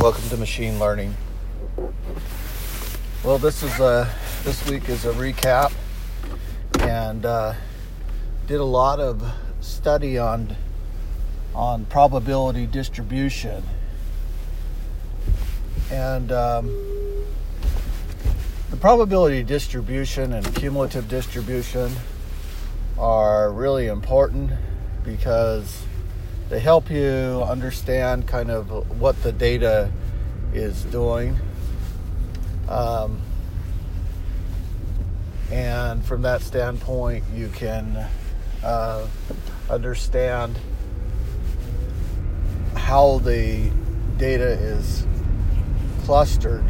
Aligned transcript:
Welcome 0.00 0.30
to 0.30 0.38
machine 0.38 0.78
learning. 0.78 1.14
Well, 3.22 3.36
this 3.36 3.62
is 3.62 3.78
a 3.80 4.10
this 4.44 4.66
week 4.66 4.88
is 4.88 5.04
a 5.04 5.12
recap, 5.12 5.74
and 6.78 7.26
uh, 7.26 7.52
did 8.46 8.60
a 8.60 8.64
lot 8.64 8.98
of 8.98 9.22
study 9.60 10.16
on 10.16 10.56
on 11.54 11.84
probability 11.84 12.64
distribution, 12.64 13.62
and 15.90 16.32
um, 16.32 16.74
the 18.70 18.78
probability 18.78 19.42
distribution 19.42 20.32
and 20.32 20.54
cumulative 20.54 21.10
distribution 21.10 21.92
are 22.98 23.52
really 23.52 23.88
important 23.88 24.50
because 25.04 25.82
they 26.50 26.58
help 26.58 26.90
you 26.90 27.44
understand 27.46 28.26
kind 28.26 28.50
of 28.50 29.00
what 29.00 29.22
the 29.22 29.30
data 29.30 29.88
is 30.52 30.82
doing. 30.86 31.38
Um, 32.68 33.20
and 35.52 36.04
from 36.04 36.22
that 36.22 36.42
standpoint, 36.42 37.24
you 37.32 37.48
can 37.50 38.04
uh, 38.64 39.06
understand 39.70 40.58
how 42.74 43.18
the 43.18 43.70
data 44.16 44.50
is 44.50 45.06
clustered 46.04 46.64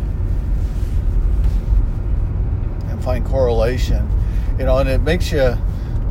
and 2.89 3.03
find 3.03 3.25
correlation. 3.25 4.07
You 4.59 4.67
know, 4.67 4.77
and 4.77 4.91
it 4.91 5.01
makes 5.01 5.33
you 5.33 5.57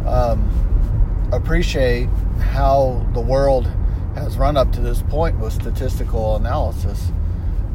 um, 0.07 1.29
appreciate 1.31 2.09
how 2.39 3.05
the 3.13 3.21
world 3.21 3.67
has 4.15 4.37
run 4.37 4.57
up 4.57 4.71
to 4.73 4.81
this 4.81 5.01
point 5.03 5.39
with 5.39 5.53
statistical 5.53 6.35
analysis. 6.35 7.11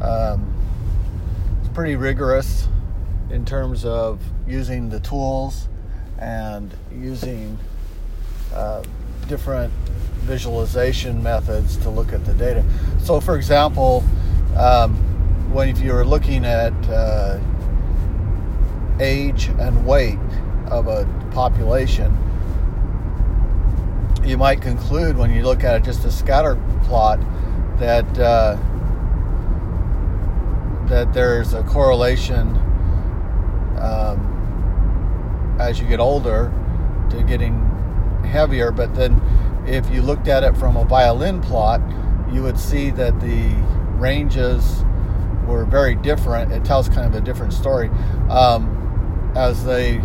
Um, 0.01 0.53
it's 1.59 1.69
pretty 1.73 1.95
rigorous 1.95 2.67
in 3.29 3.45
terms 3.45 3.85
of 3.85 4.21
using 4.47 4.89
the 4.89 4.99
tools 4.99 5.67
and 6.19 6.73
using 6.91 7.57
uh, 8.53 8.83
different 9.27 9.73
visualization 10.23 11.21
methods 11.21 11.77
to 11.77 11.89
look 11.89 12.13
at 12.13 12.25
the 12.25 12.33
data. 12.33 12.63
So, 13.03 13.19
for 13.19 13.35
example, 13.35 14.03
um, 14.57 14.95
when 15.53 15.69
if 15.69 15.79
you're 15.79 16.05
looking 16.05 16.45
at 16.45 16.73
uh, 16.89 17.39
age 18.99 19.47
and 19.59 19.85
weight 19.85 20.19
of 20.67 20.87
a 20.87 21.07
population, 21.31 22.15
you 24.25 24.37
might 24.37 24.61
conclude 24.61 25.17
when 25.17 25.33
you 25.33 25.43
look 25.43 25.63
at 25.63 25.75
it 25.75 25.83
just 25.83 26.03
a 26.05 26.11
scatter 26.11 26.59
plot 26.85 27.19
that 27.77 28.05
uh, 28.17 28.57
that 30.87 31.13
there's 31.13 31.53
a 31.53 31.63
correlation 31.63 32.47
um, 33.79 35.57
as 35.59 35.79
you 35.79 35.87
get 35.87 35.99
older 35.99 36.51
to 37.09 37.23
getting 37.23 37.59
heavier. 38.23 38.71
But 38.71 38.95
then, 38.95 39.21
if 39.67 39.89
you 39.89 40.01
looked 40.01 40.27
at 40.27 40.43
it 40.43 40.55
from 40.57 40.77
a 40.77 40.85
violin 40.85 41.41
plot, 41.41 41.81
you 42.31 42.41
would 42.43 42.59
see 42.59 42.89
that 42.91 43.19
the 43.19 43.49
ranges 43.97 44.83
were 45.47 45.65
very 45.65 45.95
different. 45.95 46.51
It 46.51 46.65
tells 46.65 46.89
kind 46.89 47.05
of 47.05 47.15
a 47.15 47.21
different 47.21 47.53
story 47.53 47.89
um, 48.29 49.31
as 49.35 49.63
they 49.65 50.01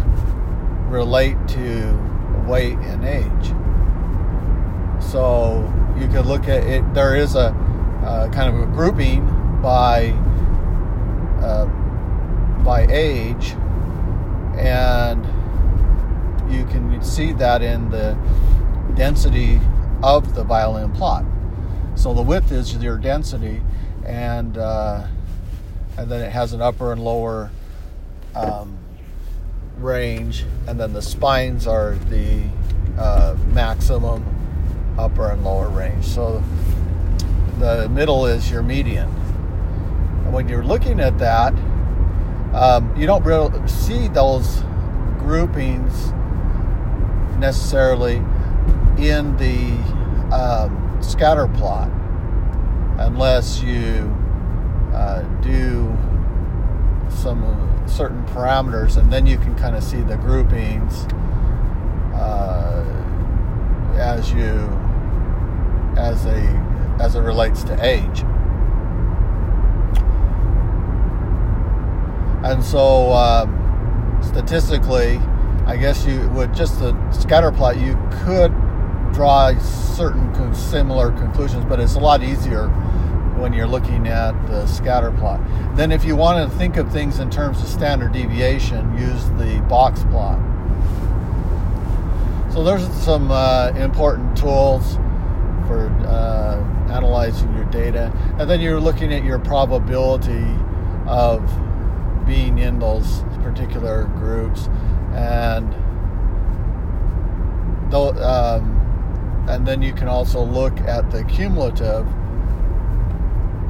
relate 0.88 1.36
to 1.48 2.44
weight 2.46 2.76
and 2.78 3.04
age. 3.04 3.54
So 5.10 5.68
you 5.98 6.06
could 6.06 6.26
look 6.26 6.44
at 6.44 6.62
it. 6.62 6.94
There 6.94 7.16
is 7.16 7.34
a 7.34 7.48
uh, 8.04 8.30
kind 8.30 8.54
of 8.54 8.62
a 8.62 8.66
grouping 8.66 9.26
by 9.60 10.10
uh, 11.42 11.66
by 12.62 12.86
age, 12.88 13.56
and 14.56 15.26
you 16.48 16.64
can 16.66 17.02
see 17.02 17.32
that 17.32 17.60
in 17.60 17.90
the 17.90 18.16
density 18.94 19.60
of 20.00 20.36
the 20.36 20.44
violin 20.44 20.92
plot. 20.92 21.24
So 21.96 22.14
the 22.14 22.22
width 22.22 22.52
is 22.52 22.72
your 22.76 22.96
density, 22.96 23.62
and 24.06 24.56
uh, 24.58 25.08
and 25.98 26.08
then 26.08 26.22
it 26.22 26.30
has 26.30 26.52
an 26.52 26.62
upper 26.62 26.92
and 26.92 27.02
lower 27.02 27.50
um, 28.36 28.78
range, 29.78 30.44
and 30.68 30.78
then 30.78 30.92
the 30.92 31.02
spines 31.02 31.66
are 31.66 31.96
the 32.10 32.44
uh, 32.96 33.34
maximum 33.48 34.39
upper 35.00 35.30
and 35.30 35.42
lower 35.42 35.68
range. 35.68 36.04
So 36.04 36.42
the 37.58 37.88
middle 37.88 38.26
is 38.26 38.50
your 38.50 38.62
median. 38.62 39.08
And 40.24 40.32
when 40.32 40.48
you're 40.48 40.64
looking 40.64 41.00
at 41.00 41.18
that, 41.18 41.54
um, 42.54 42.94
you 42.96 43.06
don't 43.06 43.24
really 43.24 43.66
see 43.68 44.08
those 44.08 44.62
groupings 45.18 46.12
necessarily 47.38 48.16
in 48.98 49.36
the 49.36 49.72
um, 50.34 50.98
scatter 51.00 51.46
plot 51.48 51.90
unless 52.98 53.62
you 53.62 54.14
uh, 54.92 55.22
do 55.40 55.96
some 57.08 57.84
certain 57.86 58.22
parameters 58.26 58.96
and 58.96 59.12
then 59.12 59.26
you 59.26 59.38
can 59.38 59.54
kind 59.56 59.74
of 59.74 59.82
see 59.82 60.00
the 60.02 60.16
groupings 60.16 61.04
uh, 62.14 62.84
as 63.96 64.32
you 64.32 64.79
as 66.00 66.24
a 66.26 66.40
as 67.00 67.14
it 67.14 67.20
relates 67.20 67.62
to 67.64 67.84
age. 67.84 68.24
And 72.42 72.64
so, 72.64 73.12
um, 73.12 74.18
statistically, 74.22 75.18
I 75.66 75.76
guess 75.76 76.06
you 76.06 76.28
would 76.30 76.54
just 76.54 76.80
the 76.80 76.94
scatter 77.12 77.52
plot. 77.52 77.78
You 77.78 77.98
could 78.24 78.52
draw 79.12 79.56
certain 79.58 80.54
similar 80.54 81.12
conclusions, 81.12 81.64
but 81.66 81.80
it's 81.80 81.94
a 81.94 82.00
lot 82.00 82.22
easier 82.22 82.68
when 83.38 83.52
you're 83.52 83.66
looking 83.66 84.08
at 84.08 84.32
the 84.46 84.66
scatter 84.66 85.10
plot. 85.12 85.40
Then, 85.76 85.92
if 85.92 86.04
you 86.04 86.16
want 86.16 86.50
to 86.50 86.58
think 86.58 86.76
of 86.76 86.90
things 86.90 87.18
in 87.18 87.30
terms 87.30 87.60
of 87.62 87.68
standard 87.68 88.12
deviation, 88.12 88.96
use 88.98 89.24
the 89.38 89.64
box 89.68 90.02
plot. 90.04 90.38
So 92.52 92.64
there's 92.64 92.86
some 93.04 93.30
uh, 93.30 93.72
important 93.76 94.36
tools 94.36 94.98
for 95.70 95.86
uh, 96.04 96.58
analyzing 96.92 97.54
your 97.54 97.64
data. 97.66 98.12
And 98.40 98.50
then 98.50 98.60
you're 98.60 98.80
looking 98.80 99.12
at 99.12 99.22
your 99.22 99.38
probability 99.38 100.44
of 101.06 101.40
being 102.26 102.58
in 102.58 102.80
those 102.80 103.22
particular 103.44 104.06
groups. 104.16 104.66
And 105.14 105.72
um, 107.94 109.46
and 109.48 109.66
then 109.66 109.80
you 109.80 109.92
can 109.92 110.08
also 110.08 110.42
look 110.42 110.78
at 110.80 111.10
the 111.10 111.24
cumulative, 111.24 112.06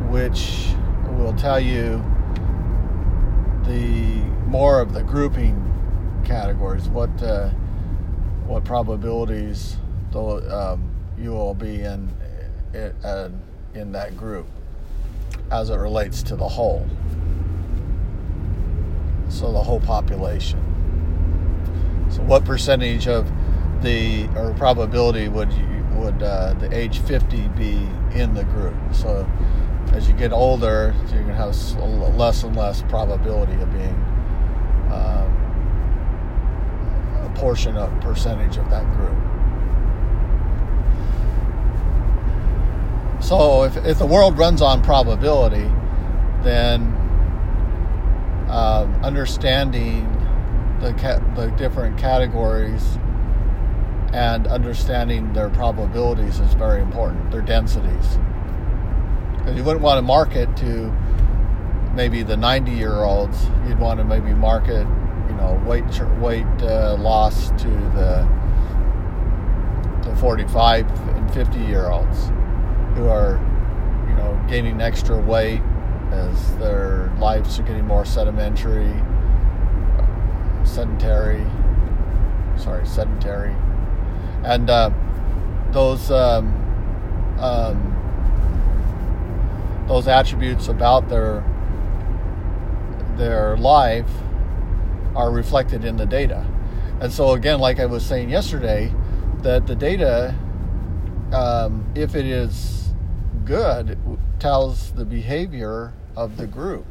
which 0.09 0.69
will 1.19 1.35
tell 1.35 1.61
you 1.61 2.03
the 3.65 4.23
more 4.47 4.81
of 4.81 4.95
the 4.95 5.03
grouping 5.03 5.57
categories, 6.25 6.89
what 6.89 7.11
uh, 7.23 7.51
what 8.47 8.65
probabilities 8.65 9.77
the 10.13 10.21
um, 10.21 10.90
you 11.21 11.31
will 11.33 11.55
be 11.55 11.83
in 11.83 12.11
in 13.75 13.93
that 13.93 14.17
group 14.17 14.47
as 15.51 15.71
it 15.71 15.77
relates 15.77 16.23
to 16.23 16.37
the 16.37 16.49
whole. 16.49 16.87
So 19.29 19.53
the 19.53 19.63
whole 19.63 19.81
population. 19.81 20.59
So 22.11 22.23
what 22.23 22.45
percentage 22.45 23.07
of 23.07 23.31
the 23.83 24.29
or 24.37 24.55
probability 24.55 25.29
would 25.29 25.53
you 25.53 25.67
would 25.95 26.23
uh, 26.23 26.55
the 26.55 26.75
age 26.77 26.99
50 27.01 27.49
be 27.49 27.87
in 28.15 28.35
the 28.35 28.45
group? 28.45 28.75
So 28.93 29.29
as 29.93 30.09
you 30.09 30.15
get 30.15 30.33
older, 30.33 30.95
you're 31.13 31.23
gonna 31.23 31.35
have 31.35 31.55
less 32.17 32.43
and 32.43 32.57
less 32.57 32.83
probability 32.83 33.55
of 33.55 33.73
being 33.73 33.95
uh, 34.91 35.29
a 37.25 37.31
portion 37.39 37.77
of 37.77 38.01
percentage 38.01 38.57
of 38.57 38.69
that 38.71 38.85
group. 38.95 39.30
So 43.21 43.65
if, 43.65 43.77
if 43.85 43.99
the 43.99 44.07
world 44.07 44.39
runs 44.39 44.63
on 44.63 44.83
probability, 44.83 45.71
then 46.43 46.83
uh, 48.49 48.89
understanding 49.05 50.05
the 50.81 50.95
ca- 50.95 51.21
the 51.37 51.49
different 51.59 51.99
categories 51.99 52.99
and 54.13 54.47
understanding 54.47 55.33
their 55.35 55.51
probabilities 55.51 56.41
is 56.41 56.55
very 56.55 56.81
important. 56.81 57.31
Their 57.31 57.43
densities, 57.43 58.19
because 59.37 59.55
you 59.55 59.65
wouldn't 59.65 59.83
want 59.83 59.99
to 59.99 60.03
market 60.03 60.57
to 60.57 60.91
maybe 61.95 62.23
the 62.23 62.37
90 62.37 62.73
year 62.73 63.05
olds. 63.05 63.45
You'd 63.69 63.79
want 63.79 63.99
to 63.99 64.05
maybe 64.05 64.33
market, 64.33 64.87
you 65.29 65.37
know, 65.37 65.63
weight 65.67 65.85
weight 66.19 66.47
uh, 66.63 66.97
loss 66.99 67.51
to 67.51 67.69
the 67.69 68.41
the 70.09 70.17
45 70.17 70.91
and 71.11 71.35
50 71.35 71.59
year 71.61 71.91
olds 71.91 72.31
who 72.95 73.09
are, 73.09 73.39
you 74.09 74.15
know, 74.17 74.45
gaining 74.49 74.81
extra 74.81 75.19
weight 75.21 75.61
as 76.11 76.57
their 76.57 77.13
lives 77.19 77.59
are 77.59 77.63
getting 77.63 77.87
more 77.87 78.05
sedimentary, 78.05 78.95
sedentary. 80.65 81.45
Sorry, 82.57 82.87
sedentary, 82.87 83.55
and 84.45 84.69
uh, 84.69 84.91
those 85.71 86.11
um, 86.11 86.53
um, 87.39 87.97
those 89.89 90.09
attributes 90.09 90.69
about 90.69 91.09
their 91.09 91.43
their 93.17 93.57
life 93.57 94.11
are 95.15 95.31
reflected 95.31 95.85
in 95.85 95.97
the 95.97 96.07
data. 96.07 96.47
And 97.01 97.13
so 97.13 97.33
again, 97.33 97.61
like 97.61 97.81
I 97.81 97.87
was 97.87 98.05
saying 98.05 98.31
yesterday, 98.31 98.93
that 99.43 99.67
the 99.67 99.75
data, 99.75 100.35
um, 101.33 101.91
if 101.95 102.15
it 102.15 102.27
is 102.27 102.80
good, 103.51 103.99
tells 104.39 104.93
the 104.93 105.05
behavior 105.05 105.93
of 106.17 106.37
the 106.37 106.47
group. 106.47 106.87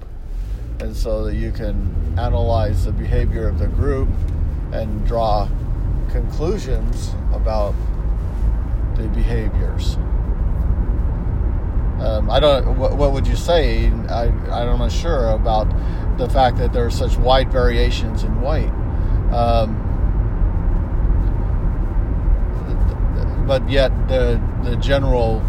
And 0.82 0.94
so 0.94 1.24
that 1.24 1.36
you 1.36 1.54
can 1.54 2.16
analyze 2.20 2.84
the 2.84 2.92
behavior 2.92 3.48
of 3.48 3.60
the 3.60 3.68
group 3.68 4.10
and 4.74 5.08
draw 5.08 5.48
conclusions 6.12 7.14
about 7.32 7.74
the 8.98 9.08
behaviors. 9.08 9.96
Um, 12.02 12.30
I 12.30 12.42
don't. 12.42 12.78
What, 12.78 12.98
what, 12.98 13.14
would 13.14 13.26
you 13.26 13.38
say? 13.38 13.88
I, 14.10 14.26
I'm 14.52 14.80
not 14.80 14.92
sure 14.92 15.30
about 15.30 15.68
the 16.18 16.30
fact 16.30 16.58
that 16.58 16.74
there 16.74 16.86
are 16.86 16.92
such 16.92 17.16
wide 17.18 17.50
variations 17.54 18.24
in 18.24 18.42
weight. 18.42 18.72
Um, 19.32 19.86
but 23.48 23.70
yet 23.70 23.92
the 24.10 24.42
the 24.64 24.76
general 24.76 25.42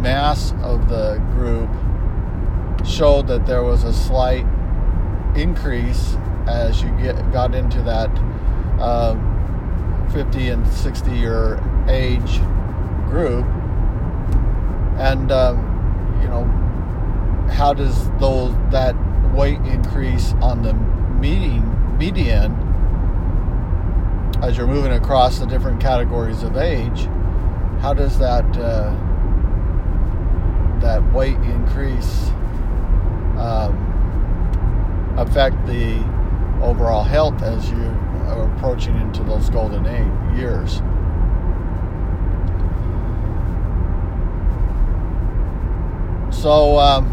mass 0.00 0.52
of 0.62 0.88
the 0.88 1.16
group 1.34 1.68
showed 2.86 3.26
that 3.28 3.46
there 3.46 3.62
was 3.62 3.84
a 3.84 3.92
slight 3.92 4.46
increase 5.36 6.16
as 6.46 6.82
you 6.82 6.90
get 7.00 7.14
got 7.32 7.54
into 7.54 7.82
that 7.82 8.10
uh, 8.80 9.14
50 10.12 10.48
and 10.48 10.66
60 10.66 11.10
year 11.12 11.62
age 11.88 12.40
group. 13.08 13.44
And 14.98 15.30
um, 15.30 16.18
you 16.22 16.28
know 16.28 16.44
how 17.52 17.74
does 17.74 18.10
those 18.18 18.54
that 18.70 18.94
weight 19.34 19.60
increase 19.60 20.32
on 20.40 20.62
the 20.62 20.72
median 20.74 21.98
median 21.98 22.52
as 24.42 24.56
you're 24.56 24.66
moving 24.66 24.92
across 24.92 25.38
the 25.38 25.46
different 25.46 25.80
categories 25.80 26.42
of 26.42 26.56
age 26.56 27.08
how 27.80 27.92
does 27.92 28.18
that 28.18 28.44
uh, 28.56 28.90
that 30.80 31.02
weight 31.12 31.36
increase 31.36 32.28
um, 33.38 33.74
affect 35.16 35.66
the 35.66 35.98
overall 36.62 37.02
health 37.02 37.42
as 37.42 37.70
you 37.70 37.82
are 38.26 38.52
approaching 38.54 38.96
into 39.00 39.22
those 39.24 39.48
golden 39.50 39.86
age 39.86 40.38
years? 40.38 40.82
So 46.40 46.78
um, 46.78 47.06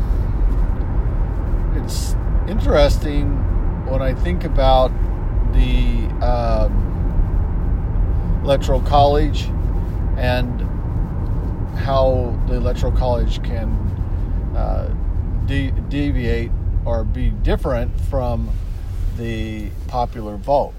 it's 1.76 2.16
interesting 2.48 3.32
when 3.86 4.02
I 4.02 4.14
think 4.14 4.44
about 4.46 4.92
the 5.54 6.08
um, 6.26 6.84
electoral 8.44 8.82
college 8.82 9.50
and 10.18 10.67
how 11.88 12.38
the 12.50 12.56
electoral 12.56 12.92
college 12.92 13.42
can 13.44 13.70
uh, 14.58 14.94
de- 15.46 15.72
deviate 15.88 16.52
or 16.84 17.06
be 17.06 17.30
different 17.30 17.98
from 18.10 18.50
the 19.16 19.70
popular 19.88 20.36
vote. 20.36 20.74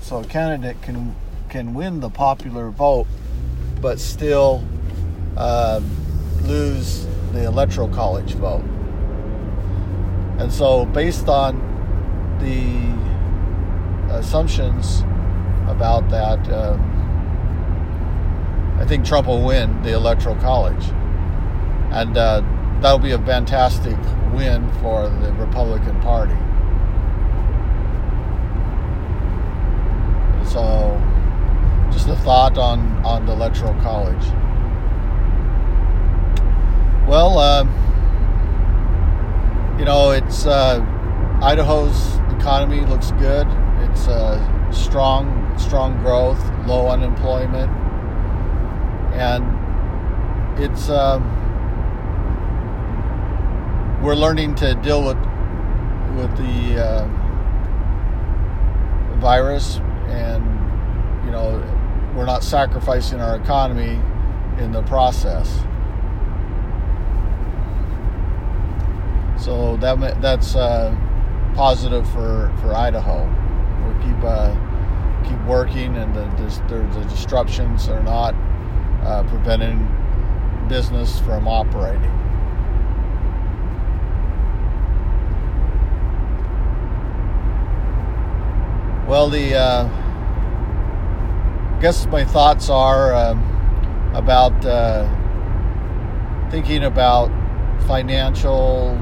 So 0.00 0.20
a 0.20 0.24
candidate 0.24 0.80
can 0.80 1.16
can 1.48 1.74
win 1.74 1.98
the 1.98 2.08
popular 2.08 2.70
vote, 2.70 3.08
but 3.80 3.98
still 3.98 4.62
uh, 5.36 5.80
lose 6.42 7.04
the 7.32 7.42
electoral 7.46 7.88
college 7.88 8.34
vote. 8.34 8.62
And 10.38 10.52
so, 10.52 10.84
based 10.84 11.28
on 11.28 11.58
the 12.38 12.94
assumptions 14.16 15.00
about 15.66 16.08
that. 16.10 16.38
Um, 16.52 16.93
I 18.78 18.84
think 18.84 19.04
Trump 19.04 19.28
will 19.28 19.42
win 19.42 19.82
the 19.82 19.92
Electoral 19.92 20.34
College. 20.36 20.84
And 21.90 22.16
uh, 22.16 22.42
that'll 22.80 22.98
be 22.98 23.12
a 23.12 23.18
fantastic 23.18 23.96
win 24.32 24.68
for 24.82 25.08
the 25.08 25.32
Republican 25.34 26.00
Party. 26.00 26.34
So, 30.50 31.00
just 31.92 32.08
a 32.08 32.16
thought 32.16 32.58
on, 32.58 32.80
on 33.06 33.26
the 33.26 33.32
Electoral 33.32 33.74
College. 33.80 34.24
Well, 37.08 37.38
uh, 37.38 37.64
you 39.78 39.84
know, 39.84 40.10
it's 40.10 40.46
uh, 40.46 40.80
Idaho's 41.40 42.16
economy 42.36 42.80
looks 42.80 43.12
good. 43.12 43.46
It's 43.88 44.08
uh, 44.08 44.72
strong, 44.72 45.56
strong 45.58 45.96
growth, 46.02 46.40
low 46.66 46.88
unemployment 46.88 47.83
and 49.14 50.60
it's 50.62 50.88
um, 50.88 51.22
we're 54.02 54.14
learning 54.14 54.54
to 54.56 54.74
deal 54.76 55.02
with 55.02 55.16
with 56.16 56.36
the 56.36 56.84
uh, 56.84 57.06
virus, 59.18 59.78
and 60.08 60.44
you 61.24 61.30
know 61.30 61.62
we're 62.14 62.26
not 62.26 62.44
sacrificing 62.44 63.20
our 63.20 63.36
economy 63.36 64.00
in 64.62 64.72
the 64.72 64.82
process. 64.82 65.64
So 69.36 69.76
that 69.78 70.20
that's 70.20 70.54
uh, 70.54 70.96
positive 71.54 72.08
for, 72.10 72.52
for 72.60 72.74
Idaho. 72.74 73.24
We 73.86 74.04
keep 74.04 74.24
uh, 74.24 74.54
keep 75.24 75.40
working, 75.46 75.96
and 75.96 76.14
the, 76.14 76.24
the, 76.68 76.98
the 76.98 77.04
disruptions 77.08 77.88
are 77.88 78.02
not 78.02 78.34
uh, 79.04 79.22
preventing 79.24 79.86
business 80.68 81.20
from 81.20 81.46
operating. 81.46 82.10
Well, 89.06 89.28
the 89.28 89.54
uh, 89.54 89.86
I 91.74 91.78
guess 91.80 92.06
my 92.06 92.24
thoughts 92.24 92.70
are 92.70 93.14
um, 93.14 94.12
about 94.14 94.64
uh, 94.64 95.06
thinking 96.50 96.84
about 96.84 97.30
financial, 97.86 98.98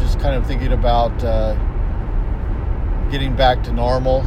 just 0.00 0.18
kind 0.18 0.34
of 0.34 0.44
thinking 0.46 0.72
about 0.72 1.22
uh, 1.22 1.54
getting 3.10 3.36
back 3.36 3.62
to 3.64 3.72
normal. 3.72 4.22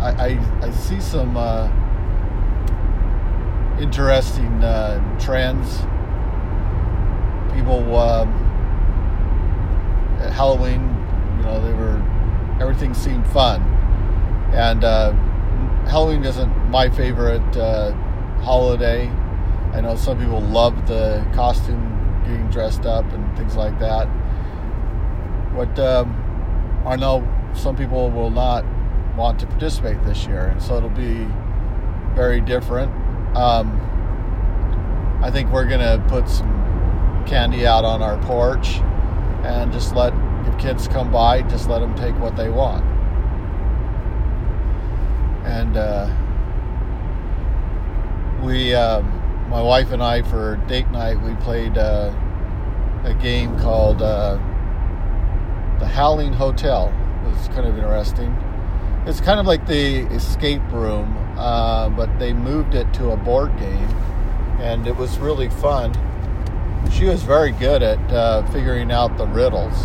I, 0.00 0.10
I, 0.10 0.66
I 0.66 0.70
see 0.70 1.00
some 1.00 1.36
uh, 1.36 1.68
interesting 3.80 4.62
uh, 4.64 5.18
trends. 5.18 5.78
People, 7.54 7.96
um, 7.96 8.28
at 10.20 10.32
Halloween, 10.32 10.82
you 11.36 11.44
know, 11.44 11.62
they 11.64 11.72
were 11.72 12.02
everything 12.60 12.92
seemed 12.92 13.26
fun, 13.28 13.62
and 14.52 14.84
uh, 14.84 15.12
Halloween 15.86 16.24
isn't 16.24 16.70
my 16.70 16.90
favorite 16.90 17.56
uh, 17.56 17.92
holiday. 18.42 19.08
I 19.72 19.80
know 19.80 19.96
some 19.96 20.18
people 20.18 20.40
love 20.40 20.88
the 20.88 21.26
costume, 21.34 22.22
getting 22.24 22.48
dressed 22.50 22.84
up, 22.84 23.04
and 23.12 23.36
things 23.36 23.56
like 23.56 23.78
that. 23.78 24.06
What 25.54 25.78
um, 25.78 26.14
I 26.86 26.96
know, 26.96 27.26
some 27.54 27.76
people 27.76 28.10
will 28.10 28.30
not 28.30 28.64
want 29.16 29.38
to 29.40 29.46
participate 29.46 30.02
this 30.04 30.26
year, 30.26 30.46
and 30.46 30.62
so 30.62 30.76
it'll 30.76 30.90
be 30.90 31.26
very 32.14 32.40
different. 32.40 32.92
Um, 33.34 35.20
I 35.22 35.30
think 35.30 35.50
we're 35.50 35.66
gonna 35.66 36.04
put 36.08 36.28
some 36.28 37.24
candy 37.26 37.66
out 37.66 37.84
on 37.84 38.02
our 38.02 38.16
porch 38.22 38.78
and 39.44 39.72
just 39.72 39.94
let 39.94 40.12
if 40.46 40.58
kids 40.58 40.88
come 40.88 41.10
by, 41.10 41.42
just 41.42 41.68
let 41.68 41.80
them 41.80 41.94
take 41.94 42.18
what 42.18 42.36
they 42.36 42.48
want. 42.48 42.84
And 45.44 45.76
uh, 45.76 46.08
we, 48.42 48.74
uh, 48.74 49.02
my 49.48 49.62
wife 49.62 49.92
and 49.92 50.02
I, 50.02 50.22
for 50.22 50.56
date 50.68 50.88
night, 50.90 51.20
we 51.22 51.34
played 51.36 51.76
uh, 51.76 52.14
a 53.04 53.14
game 53.14 53.58
called 53.58 54.02
uh, 54.02 54.34
the 55.78 55.86
Howling 55.86 56.32
Hotel. 56.32 56.92
It 57.26 57.30
was 57.30 57.48
kind 57.48 57.66
of 57.66 57.76
interesting. 57.76 58.34
It's 59.06 59.20
kind 59.20 59.40
of 59.40 59.46
like 59.46 59.66
the 59.66 60.06
escape 60.12 60.62
room, 60.70 61.16
uh, 61.38 61.88
but 61.90 62.18
they 62.18 62.32
moved 62.32 62.74
it 62.74 62.92
to 62.94 63.10
a 63.10 63.16
board 63.16 63.56
game, 63.58 63.88
and 64.60 64.86
it 64.86 64.96
was 64.96 65.18
really 65.18 65.48
fun. 65.48 65.94
she 66.92 67.04
was 67.04 67.22
very 67.22 67.52
good 67.52 67.82
at 67.82 67.98
uh, 68.12 68.46
figuring 68.50 68.90
out 68.90 69.16
the 69.18 69.26
riddles. 69.26 69.76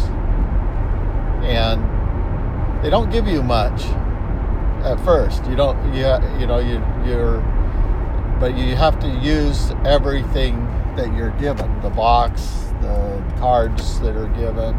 And 1.43 1.82
they 2.84 2.89
don't 2.89 3.10
give 3.12 3.27
you 3.27 3.43
much 3.43 3.84
at 4.84 5.00
first. 5.05 5.46
You 5.46 5.55
don't, 5.55 5.77
you, 5.93 6.05
you 6.39 6.48
know, 6.48 6.60
you, 6.60 6.84
you're, 7.10 7.39
but 8.39 8.58
you 8.58 8.75
have 8.75 9.00
to 9.00 9.08
use 9.08 9.72
everything 9.86 10.65
that 10.96 11.13
you're 11.15 11.32
given 11.39 11.82
the 11.82 11.89
box, 11.89 12.41
the 12.82 13.24
cards 13.39 14.00
that 14.01 14.15
are 14.15 14.27
given, 14.29 14.75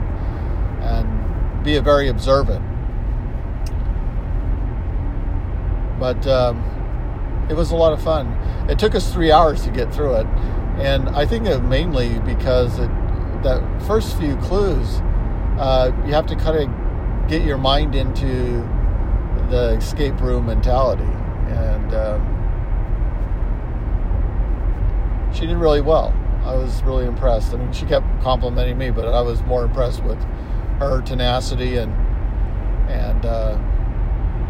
and 0.83 1.65
be 1.65 1.77
a 1.77 1.83
very 1.83 2.09
observant. 2.09 2.65
But 5.99 6.27
um, 6.27 6.59
it 7.49 7.55
was 7.55 7.71
a 7.71 7.77
lot 7.77 7.93
of 7.93 8.03
fun. 8.03 8.29
It 8.69 8.79
took 8.79 8.95
us 8.95 9.13
three 9.13 9.31
hours 9.31 9.63
to 9.65 9.71
get 9.71 9.93
through 9.93 10.15
it, 10.17 10.27
and 10.79 11.09
I 11.11 11.27
think 11.27 11.45
mainly 11.65 12.19
because 12.21 12.79
it, 12.79 12.91
that 13.43 13.63
first 13.87 14.19
few 14.19 14.37
clues, 14.37 15.01
uh, 15.59 15.93
you 16.07 16.13
have 16.13 16.27
to 16.27 16.37
kind 16.37 16.57
of 16.59 17.29
get 17.29 17.43
your 17.43 17.59
mind 17.59 17.95
into 17.95 18.67
the 19.51 19.77
escape 19.79 20.21
room 20.21 20.47
mentality, 20.47 21.03
and 21.05 21.95
um, 21.95 22.31
she 25.35 25.47
did 25.47 25.57
really 25.57 25.81
well. 25.81 26.15
I 26.45 26.55
was 26.55 26.83
really 26.83 27.07
impressed. 27.07 27.55
I 27.55 27.57
mean, 27.57 27.73
she 27.73 27.87
kept 27.87 28.07
complimenting 28.23 28.77
me, 28.77 28.91
but 28.91 29.07
I 29.07 29.23
was 29.23 29.43
more 29.43 29.65
impressed 29.65 30.03
with 30.05 30.19
her 30.79 31.01
tenacity 31.03 31.77
and 31.77 31.93
and 32.91 33.25
uh, 33.25 33.59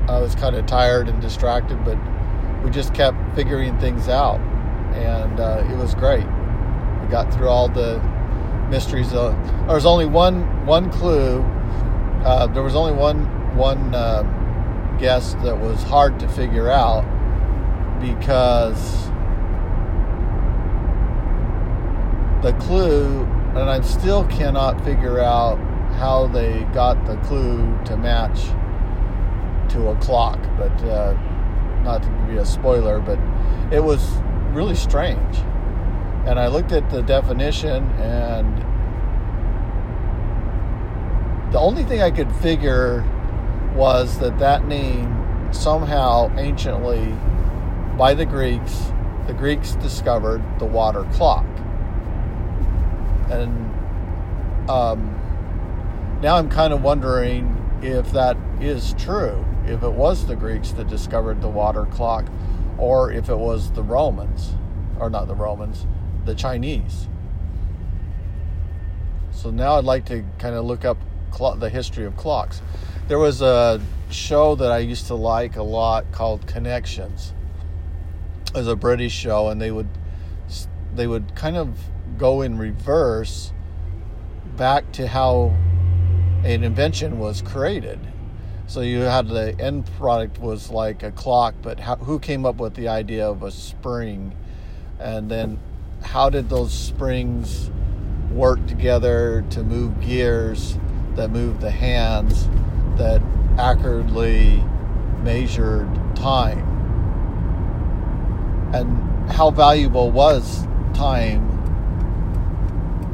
I 0.09 0.19
was 0.21 0.35
kind 0.35 0.55
of 0.55 0.67
tired 0.67 1.09
and 1.09 1.21
distracted, 1.23 1.83
but 1.85 1.99
we 2.63 2.71
just 2.71 2.95
kept 2.95 3.17
figuring 3.35 3.79
things 3.79 4.09
out, 4.09 4.39
and 4.95 5.41
uh, 5.41 5.67
it 5.71 5.77
was 5.77 5.95
great. 5.95 6.25
We 6.25 7.09
got 7.11 7.33
through 7.33 7.49
all 7.49 7.69
the 7.69 8.03
mysteries. 8.69 9.13
Uh, 9.13 9.31
there 9.67 9.75
was 9.75 9.87
only 9.87 10.07
one 10.07 10.67
one 10.67 10.91
clue. 10.91 11.41
Uh, 12.25 12.47
there 12.49 12.63
was 12.63 12.75
only 12.75 12.93
one 12.93 13.25
one 13.57 13.95
um, 13.95 14.97
guest 14.99 15.41
that 15.43 15.59
was 15.59 15.83
hard 15.85 16.19
to 16.21 16.29
figure 16.29 16.71
out 16.71 17.05
because 18.01 19.07
the 22.43 22.53
clue, 22.61 23.23
and 23.55 23.71
I 23.71 23.81
still 23.81 24.27
cannot 24.27 24.85
figure 24.85 25.19
out 25.19 25.57
how 25.95 26.27
they 26.27 26.65
got 26.75 27.07
the 27.07 27.17
clue 27.27 27.79
to 27.87 27.97
match 27.97 28.51
to 29.75 29.89
a 29.89 29.97
clock, 29.97 30.39
but 30.57 30.73
uh, 30.85 31.13
not 31.83 32.03
to 32.03 32.09
be 32.29 32.39
a 32.39 32.47
spoiler, 32.47 33.01
but 33.01 33.19
it 33.73 33.83
was 33.83 34.17
really 34.53 34.75
strange. 34.75 35.37
And 36.27 36.39
I 36.39 36.47
looked 36.47 36.73
at 36.73 36.89
the 36.91 37.03
definition, 37.03 37.85
and 37.99 38.57
the 41.53 41.59
only 41.59 41.85
thing 41.85 42.01
I 42.01 42.11
could 42.11 42.35
figure 42.37 43.05
was 43.75 44.19
that 44.21 44.39
that 44.39 44.67
name 44.67 45.49
somehow 45.51 46.31
anciently, 46.37 47.15
by 47.99 48.15
the 48.15 48.25
Greeks, 48.25 48.93
the 49.27 49.35
Greeks 49.35 49.73
discovered 49.77 50.43
the 50.59 50.65
water 50.65 51.05
clock. 51.13 51.47
And 53.29 53.51
um, 54.71 56.19
now 56.23 56.37
I'm 56.37 56.49
kind 56.49 56.73
of 56.73 56.83
wondering 56.83 57.64
if 57.85 58.11
that 58.13 58.37
is 58.61 58.95
true 58.95 59.45
if 59.67 59.83
it 59.83 59.93
was 59.93 60.27
the 60.27 60.37
Greeks 60.37 60.73
that 60.73 60.89
discovered 60.89 61.41
the 61.41 61.49
water 61.49 61.87
clock 61.87 62.27
or 62.79 63.13
if 63.13 63.29
it 63.29 63.37
was 63.37 63.71
the 63.73 63.83
Romans, 63.83 64.53
or 64.99 65.09
not 65.09 65.29
the 65.29 65.35
Romans, 65.35 65.87
the 66.25 66.35
Chinese. 66.35 67.09
So 69.31 69.51
now 69.51 69.79
I'd 69.79 69.85
like 69.85 70.07
to 70.07 70.25
kind 70.39 70.55
of 70.55 70.65
look 70.65 70.85
up 70.85 70.99
cl- 71.33 71.57
the 71.57 71.69
history 71.69 72.05
of 72.05 72.17
clocks. 72.17 72.63
There 73.09 73.19
was 73.19 73.43
a 73.43 73.81
show 74.11 74.55
that 74.57 74.71
I 74.73 74.79
used 74.79 75.07
to 75.09 75.15
like 75.15 75.57
a 75.57 75.63
lot 75.63 76.11
called 76.13 76.47
Connections. 76.47 77.33
It 78.49 78.59
was 78.59 78.69
a 78.69 78.77
British 78.77 79.13
show, 79.13 79.49
and 79.49 79.61
they 79.61 79.71
would 79.71 79.89
they 80.95 81.07
would 81.07 81.35
kind 81.35 81.57
of 81.57 81.77
go 82.19 82.43
in 82.43 82.57
reverse 82.57 83.53
back 84.57 84.91
to 84.93 85.09
how 85.09 85.55
an 86.45 86.63
invention 86.63 87.19
was 87.19 87.43
created 87.43 87.99
so 88.67 88.81
you 88.81 89.01
had 89.01 89.29
the 89.29 89.55
end 89.61 89.87
product 89.99 90.41
was 90.41 90.71
like 90.71 91.03
a 91.03 91.11
clock, 91.13 91.55
but 91.61 91.79
how, 91.79 91.97
who 91.97 92.19
came 92.19 92.47
up 92.47 92.57
with 92.57 92.75
the 92.75 92.89
idea 92.89 93.29
of 93.29 93.43
a 93.43 93.51
spring? 93.51 94.35
And 94.99 95.31
then 95.31 95.59
how 96.03 96.31
did 96.31 96.49
those 96.49 96.73
springs 96.73 97.71
work 98.33 98.67
together 98.67 99.45
to 99.51 99.63
move 99.63 100.01
gears 100.01 100.79
that 101.15 101.31
moved 101.31 101.61
the 101.61 101.71
hands 101.71 102.49
that 102.97 103.21
accurately 103.59 104.65
measured 105.23 105.89
time? 106.17 106.71
And 108.75 109.31
how 109.31 109.51
valuable 109.51 110.11
was 110.11 110.67
time 110.95 111.51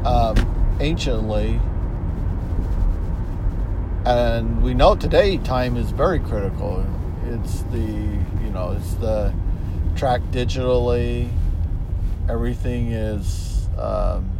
um, 0.04 0.76
anciently 0.80 1.60
and 4.06 4.62
we 4.62 4.72
know 4.72 4.94
today 4.94 5.36
time 5.38 5.76
is 5.76 5.90
very 5.90 6.18
critical. 6.20 6.84
It's 7.26 7.62
the 7.64 7.78
you 7.78 8.50
know 8.50 8.76
it's 8.78 8.94
the 8.94 9.34
track 9.94 10.22
digitally. 10.30 11.30
Everything 12.28 12.92
is 12.92 13.68
um, 13.78 14.30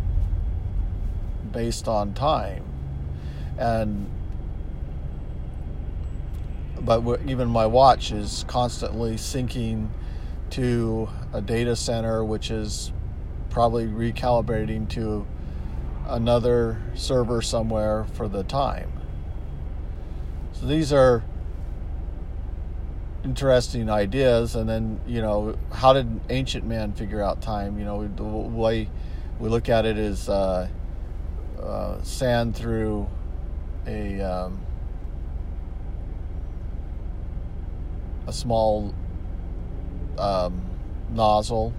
based 1.53 1.89
on 1.89 2.15
time, 2.15 2.65
and 3.59 4.09
but 6.81 7.21
even 7.27 7.49
my 7.49 7.67
watch 7.67 8.13
is 8.13 8.45
constantly 8.49 9.15
syncing 9.15 9.89
to 10.51 11.09
a 11.35 11.43
data 11.43 11.77
center, 11.77 12.25
which 12.25 12.51
is 12.51 12.93
probably 13.51 13.87
recalibrating 13.87 14.89
to 14.89 15.27
another 16.07 16.81
server 16.95 17.43
somewhere 17.43 18.05
for 18.15 18.27
the 18.27 18.43
time. 18.45 19.00
So 20.61 20.67
these 20.67 20.93
are 20.93 21.23
interesting 23.25 23.89
ideas. 23.89 24.57
And 24.57 24.69
then, 24.69 25.01
you 25.07 25.23
know, 25.23 25.57
how 25.73 25.95
did 25.95 26.21
ancient 26.29 26.67
man 26.67 26.93
figure 26.93 27.23
out 27.23 27.41
time? 27.41 27.79
You 27.79 27.87
know, 27.87 28.07
the 28.07 28.25
way 28.25 28.91
we 29.39 29.49
look 29.49 29.71
at 29.71 29.87
it 29.87 29.97
is 29.97 30.29
uh, 30.29 30.69
uh, 31.59 32.03
sand 32.03 32.55
through 32.55 33.09
a 33.87 34.21
um, 34.21 34.61
a 38.27 38.33
small 38.33 38.95
um, 40.19 40.61
nozzle, 41.11 41.73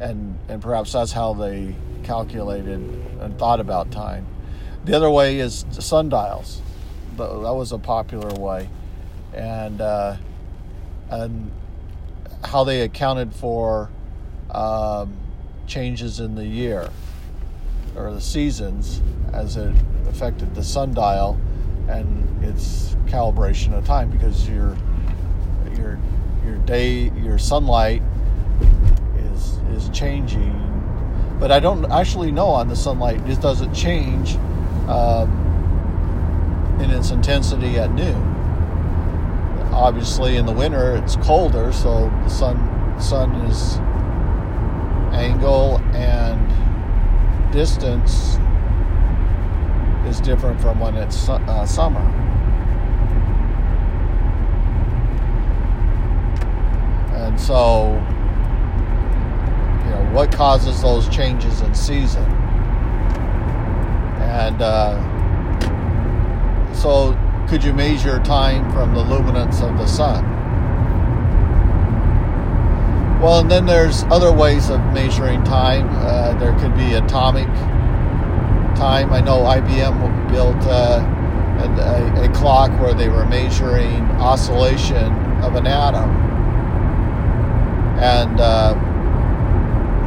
and 0.00 0.38
and 0.48 0.62
perhaps 0.62 0.92
that's 0.92 1.12
how 1.12 1.34
they 1.34 1.76
calculated 2.02 2.80
and 3.20 3.38
thought 3.38 3.60
about 3.60 3.90
time. 3.90 4.26
The 4.86 4.96
other 4.96 5.10
way 5.10 5.38
is 5.38 5.66
sundials 5.70 6.62
that 7.16 7.54
was 7.54 7.72
a 7.72 7.78
popular 7.78 8.32
way, 8.34 8.68
and 9.32 9.80
uh, 9.80 10.16
and 11.10 11.50
how 12.44 12.64
they 12.64 12.82
accounted 12.82 13.34
for 13.34 13.90
um, 14.50 15.16
changes 15.66 16.20
in 16.20 16.34
the 16.34 16.46
year 16.46 16.90
or 17.96 18.12
the 18.12 18.20
seasons 18.20 19.00
as 19.32 19.56
it 19.56 19.74
affected 20.08 20.54
the 20.54 20.62
sundial 20.62 21.38
and 21.88 22.44
its 22.44 22.96
calibration 23.06 23.76
of 23.76 23.84
time 23.84 24.10
because 24.10 24.48
your 24.48 24.76
your 25.76 25.98
your 26.44 26.56
day 26.58 27.10
your 27.22 27.38
sunlight 27.38 28.02
is 29.16 29.58
is 29.72 29.88
changing. 29.90 30.60
But 31.40 31.50
I 31.50 31.60
don't 31.60 31.90
actually 31.90 32.30
know 32.30 32.48
on 32.48 32.68
the 32.68 32.76
sunlight 32.76 33.20
it 33.28 33.40
doesn't 33.40 33.74
change 33.74 34.36
um, 34.88 35.43
in 36.80 36.90
its 36.90 37.10
intensity 37.10 37.78
at 37.78 37.92
noon. 37.92 38.22
Obviously, 39.72 40.36
in 40.36 40.46
the 40.46 40.52
winter, 40.52 40.96
it's 40.96 41.16
colder, 41.16 41.72
so 41.72 42.10
the 42.22 42.28
sun 42.28 43.00
sun 43.00 43.34
is 43.46 43.78
angle 45.12 45.78
and 45.94 46.40
distance 47.52 48.38
is 50.06 50.20
different 50.20 50.60
from 50.60 50.78
when 50.78 50.96
it's 50.96 51.28
uh, 51.28 51.66
summer. 51.66 52.00
And 57.14 57.40
so, 57.40 57.94
you 59.84 59.90
know, 59.90 60.10
what 60.12 60.32
causes 60.32 60.82
those 60.82 61.08
changes 61.08 61.62
in 61.62 61.74
season? 61.74 62.24
And 64.20 64.60
uh, 64.60 65.13
so, 66.84 67.18
could 67.48 67.64
you 67.64 67.72
measure 67.72 68.22
time 68.24 68.70
from 68.70 68.92
the 68.92 69.00
luminance 69.00 69.62
of 69.62 69.78
the 69.78 69.86
sun? 69.86 70.22
Well, 73.22 73.38
and 73.38 73.50
then 73.50 73.64
there's 73.64 74.02
other 74.10 74.30
ways 74.30 74.68
of 74.68 74.80
measuring 74.92 75.42
time. 75.44 75.88
Uh, 75.90 76.34
there 76.34 76.52
could 76.58 76.76
be 76.76 76.92
atomic 76.92 77.46
time. 78.76 79.14
I 79.14 79.22
know 79.22 79.38
IBM 79.38 80.30
built 80.30 80.58
uh, 80.66 81.00
a, 82.20 82.26
a, 82.26 82.32
clock 82.34 82.70
where 82.78 82.92
they 82.92 83.08
were 83.08 83.24
measuring 83.24 84.02
oscillation 84.20 85.10
of 85.42 85.54
an 85.56 85.66
atom, 85.66 86.10
and 87.98 88.38
uh, 88.38 88.74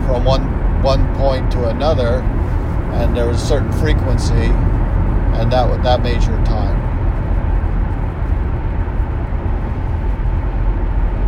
from 0.05 0.24
one 0.24 0.84
one 0.84 1.15
point 1.15 1.51
to 1.53 1.69
another, 1.69 2.22
and 3.01 3.17
there 3.17 3.27
was 3.27 3.41
a 3.41 3.46
certain 3.48 3.72
frequency, 3.72 4.51
and 5.39 5.51
that 5.51 5.81
that 5.81 6.03
measured 6.03 6.46
time. 6.46 6.66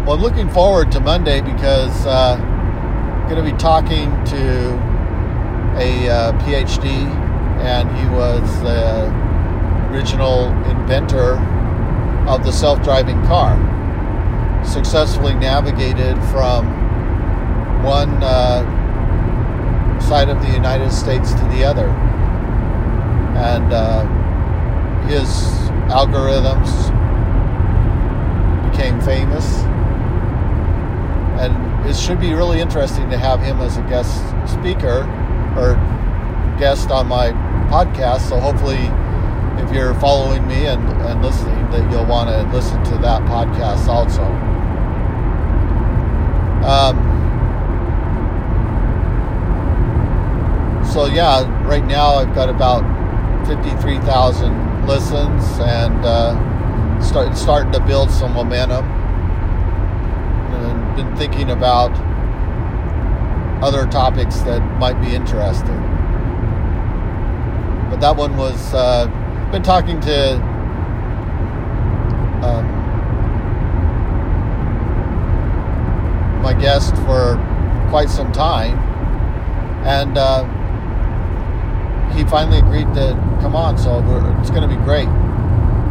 Well, 0.10 0.18
I'm 0.18 0.24
looking 0.24 0.50
forward 0.50 0.92
to 0.94 1.00
Monday 1.00 1.39
because 1.39 2.08
uh, 2.08 2.36
I'm 2.42 3.30
going 3.30 3.46
to 3.46 3.51
be 3.51 3.56
talking 3.60 4.10
to 4.25 4.70
a 5.78 6.10
uh, 6.10 6.32
PhD, 6.42 6.88
and 7.62 7.88
he 7.96 8.08
was 8.16 8.42
the 8.63 9.06
original 9.92 10.48
inventor 10.63 11.36
of 12.28 12.44
the 12.44 12.51
self-driving 12.51 13.24
car. 13.28 13.54
Successfully 14.66 15.36
navigated 15.36 16.18
from 16.32 16.66
one 17.84 18.10
uh, 18.24 18.66
side 20.00 20.30
of 20.30 20.42
the 20.42 20.51
United 20.51 20.89
States 20.89 21.34
to 21.34 21.44
the 21.50 21.63
other, 21.63 21.88
and 23.38 23.72
uh, 23.72 24.08
his 25.06 25.28
algorithms 25.92 26.89
became 28.72 29.00
famous 29.01 29.69
and 31.39 31.89
it 31.89 31.96
should 31.96 32.19
be 32.19 32.34
really 32.34 32.60
interesting 32.60 33.10
to 33.10 33.17
have 33.17 33.39
him 33.39 33.62
as 33.62 33.77
a 33.77 33.81
guest 33.84 34.13
speaker 34.46 35.08
or 35.58 35.75
guest 36.60 36.91
on 36.91 37.08
my 37.08 37.31
podcast. 37.72 38.27
So 38.27 38.39
hopefully, 38.39 38.91
if 39.63 39.74
you're 39.74 39.93
following 39.96 40.46
me 40.48 40.67
and, 40.67 40.84
and 41.03 41.22
listening, 41.22 41.69
that 41.72 41.89
you'll 41.91 42.05
want 42.05 42.29
to 42.29 42.43
listen 42.55 42.84
to 42.86 42.98
that 43.00 43.22
podcast 43.24 43.88
also. 43.88 44.24
Um, 46.67 46.98
so 50.86 51.05
yeah, 51.05 51.48
right 51.65 51.86
now 51.86 52.15
I've 52.15 52.36
got 52.36 52.50
about 52.50 52.84
fifty-three 53.48 54.00
thousand 54.00 54.86
listens 54.86 55.43
and 55.60 56.03
uh, 56.03 57.01
start 57.01 57.38
starting 57.38 57.72
to 57.72 57.79
build 57.79 58.12
some 58.12 58.34
momentum 58.34 58.99
been 61.03 61.15
thinking 61.15 61.51
about 61.51 61.91
other 63.63 63.86
topics 63.89 64.39
that 64.39 64.60
might 64.79 65.00
be 65.00 65.15
interesting. 65.15 65.79
But 67.89 68.01
that 68.01 68.18
one 68.18 68.36
was 68.36 68.74
uh, 68.74 69.08
been 69.50 69.63
talking 69.63 70.01
to 70.01 70.34
um, 72.44 72.65
my 76.41 76.53
guest 76.53 76.94
for 77.06 77.38
quite 77.89 78.10
some 78.10 78.34
time, 78.34 78.77
and 79.86 80.18
uh, 80.18 80.44
he 82.13 82.25
finally 82.25 82.60
agreed 82.60 82.94
to 82.96 83.13
come 83.39 83.56
on. 83.56 83.77
So 83.77 84.00
it's 84.41 84.50
going 84.50 84.68
to 84.68 84.75
be 84.75 84.82
great. 84.84 85.08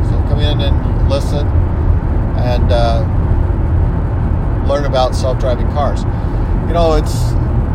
So 0.05 0.23
come 0.29 0.41
in 0.41 0.61
and 0.61 1.09
listen, 1.09 1.47
and. 2.37 2.71
Uh, 2.71 3.18
learn 4.69 4.85
about 4.85 5.15
self-driving 5.15 5.67
cars. 5.73 6.03
You 6.69 6.75
know, 6.75 6.95
it's 6.95 7.15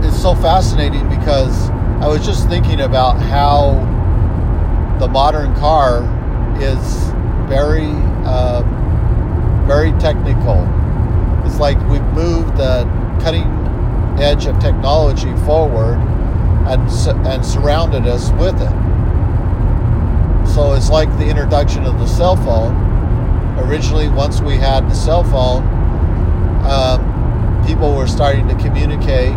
it's 0.05 0.21
so 0.21 0.35
fascinating 0.35 1.09
because 1.09 1.69
I 2.01 2.07
was 2.07 2.25
just 2.25 2.47
thinking 2.47 2.81
about 2.81 3.17
how 3.19 3.73
the 4.99 5.07
modern 5.07 5.55
car 5.55 6.03
is 6.61 7.09
very 7.49 7.89
uh, 8.25 8.61
very 9.65 9.91
technical. 9.93 10.67
It's 11.45 11.59
like 11.59 11.79
we've 11.89 12.05
moved 12.13 12.57
the 12.57 12.83
cutting 13.21 13.47
edge 14.19 14.45
of 14.45 14.59
technology 14.59 15.35
forward 15.45 15.97
and 16.67 16.81
and 17.27 17.45
surrounded 17.45 18.05
us 18.05 18.31
with 18.33 18.55
it. 18.61 18.83
So 20.53 20.73
it's 20.73 20.89
like 20.89 21.09
the 21.17 21.27
introduction 21.27 21.85
of 21.85 21.97
the 21.97 22.07
cell 22.07 22.35
phone. 22.35 22.75
Originally, 23.59 24.07
once 24.09 24.41
we 24.41 24.57
had 24.57 24.89
the 24.89 24.93
cell 24.93 25.23
phone, 25.23 25.63
um, 26.63 27.65
people 27.65 27.95
were 27.95 28.07
starting 28.07 28.47
to 28.47 28.55
communicate, 28.55 29.35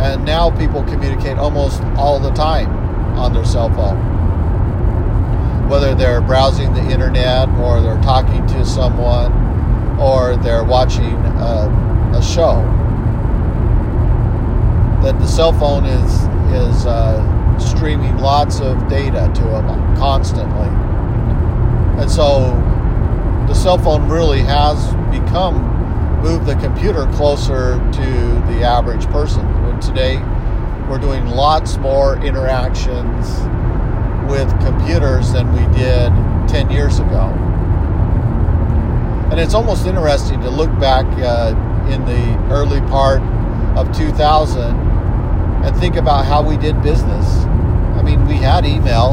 and 0.00 0.24
now 0.24 0.50
people 0.56 0.82
communicate 0.84 1.38
almost 1.38 1.82
all 1.96 2.18
the 2.20 2.30
time 2.32 2.68
on 3.18 3.32
their 3.32 3.44
cell 3.44 3.70
phone. 3.70 4.12
Whether 5.68 5.94
they're 5.94 6.20
browsing 6.20 6.74
the 6.74 6.82
internet, 6.90 7.48
or 7.60 7.80
they're 7.80 8.02
talking 8.02 8.46
to 8.48 8.64
someone, 8.64 9.32
or 9.98 10.36
they're 10.36 10.64
watching 10.64 11.14
a, 11.14 12.12
a 12.14 12.22
show, 12.22 12.62
that 15.02 15.18
the 15.18 15.26
cell 15.26 15.52
phone 15.52 15.86
is 15.86 16.24
is 16.52 16.86
uh, 16.86 17.58
streaming 17.58 18.18
lots 18.18 18.60
of 18.60 18.86
data 18.88 19.30
to 19.34 19.42
them 19.42 19.96
constantly, 19.96 20.68
and 22.00 22.10
so 22.10 22.52
the 23.48 23.54
cell 23.54 23.78
phone 23.78 24.08
really 24.08 24.40
has 24.40 24.94
become 25.20 26.22
move 26.22 26.46
the 26.46 26.56
computer 26.56 27.06
closer 27.12 27.74
to 27.92 28.06
the 28.48 28.62
average 28.62 29.06
person. 29.06 29.44
When 29.62 29.78
today 29.78 30.16
we're 30.88 30.98
doing 30.98 31.26
lots 31.26 31.76
more 31.76 32.16
interactions 32.24 33.28
with 34.30 34.48
computers 34.60 35.32
than 35.32 35.52
we 35.52 35.60
did 35.76 36.10
10 36.48 36.70
years 36.70 36.98
ago. 36.98 37.32
And 39.30 39.38
it's 39.38 39.54
almost 39.54 39.86
interesting 39.86 40.40
to 40.40 40.50
look 40.50 40.70
back 40.78 41.04
uh, 41.18 41.54
in 41.90 42.04
the 42.06 42.54
early 42.54 42.80
part 42.88 43.20
of 43.76 43.94
2000 43.96 44.62
and 44.62 45.76
think 45.76 45.96
about 45.96 46.24
how 46.24 46.42
we 46.42 46.56
did 46.56 46.80
business. 46.82 47.26
I 47.96 48.02
mean, 48.02 48.26
we 48.26 48.36
had 48.36 48.64
email, 48.64 49.12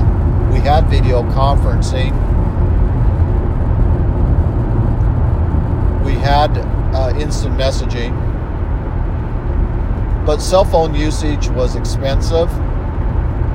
we 0.51 0.59
had 0.59 0.87
video 0.87 1.23
conferencing, 1.23 2.11
had 6.21 6.57
uh, 6.95 7.13
instant 7.19 7.57
messaging, 7.57 8.15
but 10.25 10.39
cell 10.39 10.63
phone 10.63 10.93
usage 10.93 11.49
was 11.49 11.75
expensive, 11.75 12.49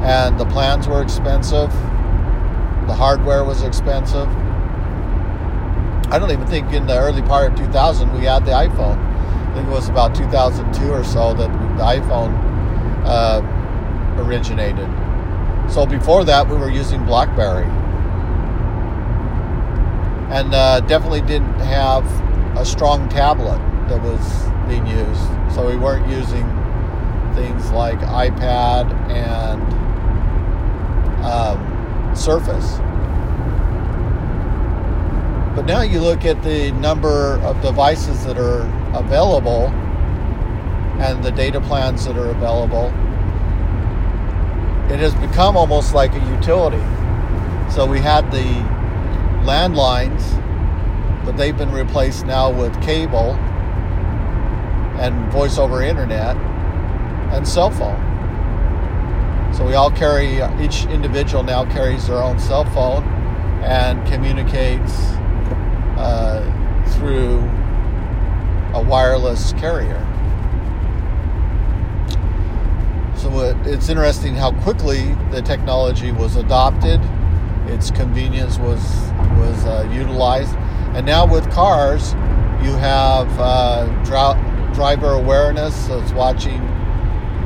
and 0.03 0.39
the 0.39 0.47
plans 0.47 0.89
were 0.89 1.03
expensive. 1.03 1.71
The 2.87 2.95
hardware 2.95 3.45
was 3.45 3.63
expensive. 3.63 4.29
I 6.09 6.19
don't 6.19 6.31
even 6.31 6.47
think 6.47 6.73
in 6.73 6.87
the 6.87 6.99
early 6.99 7.23
part 7.23 7.53
of 7.53 7.59
2000 7.59 8.13
we 8.13 8.25
had 8.25 8.45
the 8.45 8.53
iPhone. 8.53 8.99
I 9.51 9.55
think 9.55 9.69
it 9.69 9.71
was 9.71 9.89
about 9.89 10.15
2002 10.15 10.91
or 10.91 11.03
so 11.03 11.35
that 11.35 11.51
the 11.77 11.83
iPhone 11.83 12.33
uh, 13.05 13.43
originated. 14.23 14.89
So 15.71 15.85
before 15.87 16.25
that, 16.25 16.49
we 16.49 16.57
were 16.57 16.71
using 16.71 17.05
BlackBerry, 17.05 17.65
and 20.31 20.55
uh, 20.55 20.81
definitely 20.81 21.23
didn't 21.23 21.59
have 21.61 22.05
a 22.57 22.65
strong 22.65 23.09
tablet 23.09 23.59
that 23.89 24.03
was 24.03 24.47
being 24.69 24.87
used. 24.87 25.55
So 25.55 25.67
we 25.67 25.77
weren't 25.77 26.09
using 26.09 26.45
things 27.35 27.71
like 27.71 27.99
iPad 27.99 28.91
and 29.11 29.63
um, 31.25 32.17
Surface. 32.17 32.79
But 35.55 35.67
now 35.67 35.83
you 35.83 36.01
look 36.01 36.25
at 36.25 36.43
the 36.43 36.71
number 36.73 37.39
of 37.43 37.61
devices 37.61 38.25
that 38.25 38.39
are 38.39 38.63
available 38.95 39.69
and 40.99 41.23
the 41.23 41.31
data 41.31 41.61
plans 41.61 42.07
that 42.07 42.17
are 42.17 42.31
available. 42.31 42.87
It 44.93 45.01
has 45.01 45.15
become 45.15 45.57
almost 45.57 45.95
like 45.95 46.15
a 46.15 46.21
utility. 46.37 46.83
So 47.71 47.87
we 47.87 48.01
had 48.01 48.31
the 48.31 48.45
landlines 49.45 50.23
but 51.27 51.37
they've 51.37 51.59
been 51.59 51.73
replaced 51.73 52.25
now 52.25 52.51
with 52.51 52.73
cable 52.81 53.33
and 54.99 55.31
voice 55.33 55.59
over 55.59 55.83
internet 55.83 56.37
and 57.35 57.47
cell 57.47 57.71
phone. 57.71 58.03
So 59.53 59.67
we 59.67 59.75
all 59.75 59.91
carry, 59.91 60.41
each 60.65 60.87
individual 60.87 61.43
now 61.43 61.65
carries 61.65 62.07
their 62.07 62.23
own 62.23 62.39
cell 62.39 62.65
phone 62.67 63.03
and 63.65 64.07
communicates 64.07 64.93
uh, 65.99 66.41
through 66.93 67.39
a 68.75 68.83
wireless 68.83 69.53
carrier. 69.55 70.01
So 73.17 73.59
it's 73.65 73.89
interesting 73.89 74.35
how 74.35 74.53
quickly 74.63 75.13
the 75.33 75.43
technology 75.43 76.13
was 76.13 76.37
adopted, 76.37 77.01
its 77.67 77.91
convenience 77.91 78.59
was 78.59 78.81
was 79.39 79.65
uh, 79.65 79.89
utilized, 79.93 80.55
and 80.95 81.07
now 81.07 81.27
with 81.27 81.51
cars, 81.51 82.13
you 82.63 82.73
have 82.73 83.29
uh, 83.39 83.87
driver 84.75 85.13
awareness, 85.13 85.87
so 85.87 86.01
it's 86.01 86.13
watching 86.13 86.61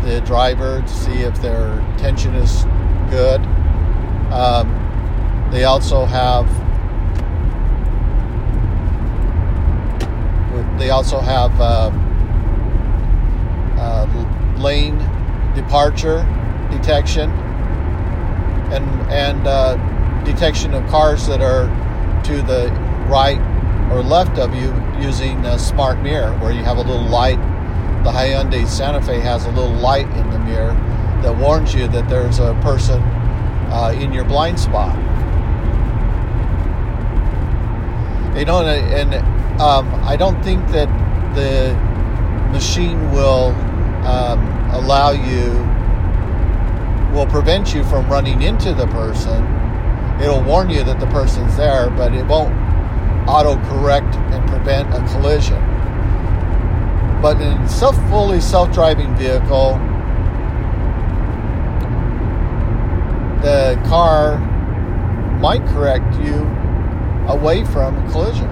the 0.03 0.21
driver 0.23 0.81
to 0.81 0.89
see 0.89 1.21
if 1.21 1.41
their 1.43 1.79
tension 1.99 2.35
is 2.35 2.65
good. 3.11 3.41
Um, 4.33 5.49
they 5.51 5.65
also 5.65 6.05
have 6.05 6.49
they 10.79 10.91
also 10.91 11.21
have 11.21 11.61
uh, 11.61 11.91
uh, 13.79 14.57
lane 14.59 14.99
departure 15.55 16.23
detection 16.71 17.31
and 18.73 18.85
and 19.11 19.47
uh, 19.47 19.77
detection 20.25 20.73
of 20.75 20.89
cars 20.89 21.27
that 21.27 21.43
are 21.43 21.67
to 22.25 22.43
the 22.43 22.90
right 23.09 23.41
or 23.91 24.03
left 24.03 24.39
of 24.39 24.55
you 24.55 24.73
using 25.01 25.45
a 25.47 25.59
smart 25.59 26.01
mirror, 26.01 26.33
where 26.39 26.53
you 26.53 26.63
have 26.63 26.77
a 26.77 26.83
little 26.83 27.09
light. 27.09 27.39
The 28.05 28.11
Hyundai 28.11 28.67
Santa 28.67 29.03
Fe 29.03 29.21
has 29.21 29.45
a 29.47 29.51
little 29.51 29.75
light 29.75 30.09
in 30.11 30.31
the 30.31 30.39
mirror 30.39 30.73
that 31.23 31.37
warns 31.37 31.75
you 31.75 31.87
that 31.89 32.09
there's 32.09 32.39
a 32.39 32.55
person 32.63 33.03
uh, 33.73 33.95
in 33.99 34.13
your 34.13 34.25
blind 34.25 34.59
spot. 34.59 34.97
You 38.37 38.45
know, 38.45 38.65
and, 38.65 39.15
um, 39.61 39.93
I 40.05 40.17
don't 40.17 40.43
think 40.43 40.67
that 40.69 40.89
the 41.35 41.75
machine 42.53 43.11
will 43.11 43.49
um, 44.07 44.41
allow 44.73 45.11
you, 45.11 45.51
will 47.15 47.27
prevent 47.27 47.75
you 47.75 47.85
from 47.85 48.09
running 48.09 48.41
into 48.41 48.73
the 48.73 48.87
person. 48.87 49.45
It'll 50.23 50.43
warn 50.43 50.71
you 50.71 50.85
that 50.85 51.01
the 51.01 51.07
person's 51.07 51.57
there, 51.57 51.91
but 51.91 52.15
it 52.15 52.25
won't 52.25 52.55
auto 53.31 53.55
correct 53.69 54.17
and 54.17 54.49
prevent 54.49 54.93
a 54.93 54.99
collision. 55.13 55.61
But 57.23 57.41
in 57.41 57.69
self 57.69 57.97
fully 58.09 58.41
self 58.41 58.73
driving 58.73 59.15
vehicle, 59.15 59.79
the 63.43 63.81
car 63.87 64.39
might 65.39 65.65
correct 65.69 66.13
you 66.17 66.45
away 67.29 67.65
from 67.67 67.97
a 67.97 68.11
collision. 68.11 68.49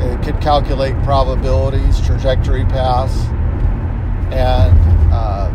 It 0.00 0.22
could 0.22 0.40
calculate 0.40 0.94
probabilities, 1.02 2.00
trajectory 2.06 2.64
paths, 2.64 3.16
and 4.32 4.78
uh, 5.12 5.50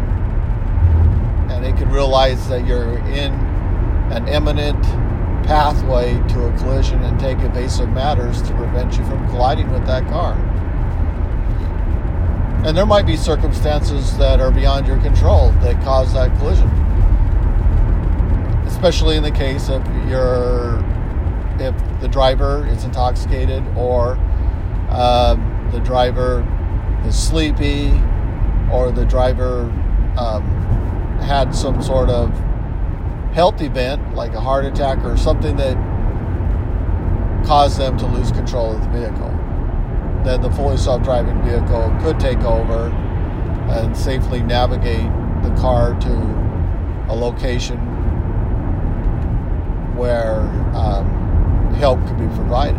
and 1.54 1.66
it 1.66 1.78
could 1.78 1.92
realize 1.92 2.50
that 2.50 2.68
you're 2.68 2.98
in 3.08 3.34
an 4.12 4.28
imminent 4.28 4.84
pathway 5.50 6.14
to 6.28 6.46
a 6.46 6.58
collision 6.60 7.02
and 7.04 7.20
take 7.20 7.40
evasive 7.40 7.90
matters 7.90 8.40
to 8.44 8.54
prevent 8.54 8.96
you 8.96 9.04
from 9.06 9.28
colliding 9.30 9.72
with 9.72 9.84
that 9.88 10.08
car. 10.08 10.34
And 12.64 12.78
there 12.78 12.86
might 12.86 13.08
be 13.08 13.18
circumstances 13.18 14.16
that 14.20 14.40
are 14.40 14.52
beyond 14.52 14.86
your 14.86 15.02
control 15.02 15.50
that 15.64 15.84
cause 15.84 16.14
that 16.14 16.38
collision. 16.38 16.70
Especially 18.68 19.18
in 19.18 19.24
the 19.24 19.32
case 19.32 19.70
of 19.70 19.84
your 20.08 20.86
if 21.60 21.74
the 22.00 22.08
driver 22.08 22.68
is 22.68 22.84
intoxicated 22.84 23.66
or 23.76 24.18
um, 24.92 25.68
the 25.72 25.80
driver 25.80 26.48
is 27.08 27.18
sleepy 27.18 27.90
or 28.72 28.92
the 28.92 29.04
driver 29.04 29.62
um, 30.16 30.44
had 31.22 31.56
some 31.56 31.82
sort 31.82 32.12
of 32.12 32.32
health 33.40 33.62
event 33.62 34.16
like 34.16 34.34
a 34.34 34.42
heart 34.42 34.66
attack 34.66 34.98
or 35.06 35.16
something 35.16 35.56
that 35.56 35.78
caused 37.48 37.80
them 37.80 37.98
to 37.98 38.06
lose 38.06 38.34
control 38.34 38.76
of 38.76 38.82
the 38.82 38.90
vehicle. 38.90 39.30
Then 40.26 40.42
the 40.42 40.52
fully 40.52 40.76
self 40.76 41.04
driving 41.04 41.42
vehicle 41.44 41.90
could 42.02 42.20
take 42.20 42.40
over 42.40 42.90
and 43.72 43.96
safely 43.96 44.44
navigate 44.44 45.10
the 45.42 45.56
car 45.58 45.98
to 46.02 46.14
a 47.08 47.16
location 47.16 47.78
where 49.96 50.42
um, 50.76 51.74
help 51.76 52.06
could 52.08 52.18
be 52.18 52.28
provided. 52.36 52.76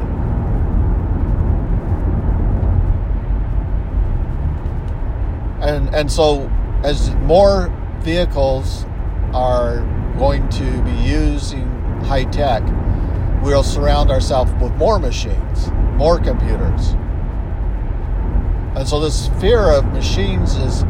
And, 5.62 5.94
and 5.94 6.12
so, 6.12 6.50
as 6.84 7.14
more 7.14 7.72
vehicles 8.02 8.84
are 9.32 9.99
going 10.20 10.46
to 10.50 10.82
be 10.82 10.92
using 10.92 11.66
high 12.02 12.24
tech, 12.24 12.62
we'll 13.42 13.62
surround 13.62 14.10
ourselves 14.10 14.52
with 14.62 14.70
more 14.74 14.98
machines, 14.98 15.70
more 15.96 16.20
computers. 16.20 16.90
And 18.76 18.86
so 18.86 19.00
this 19.00 19.28
fear 19.40 19.70
of 19.70 19.86
machines 19.86 20.56
is 20.56 20.84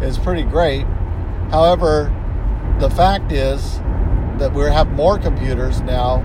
is 0.00 0.18
pretty 0.18 0.44
great. 0.44 0.84
However, 1.50 2.14
the 2.78 2.88
fact 2.90 3.32
is 3.32 3.78
that 4.38 4.52
we 4.54 4.62
have 4.62 4.92
more 4.92 5.18
computers 5.18 5.80
now 5.80 6.22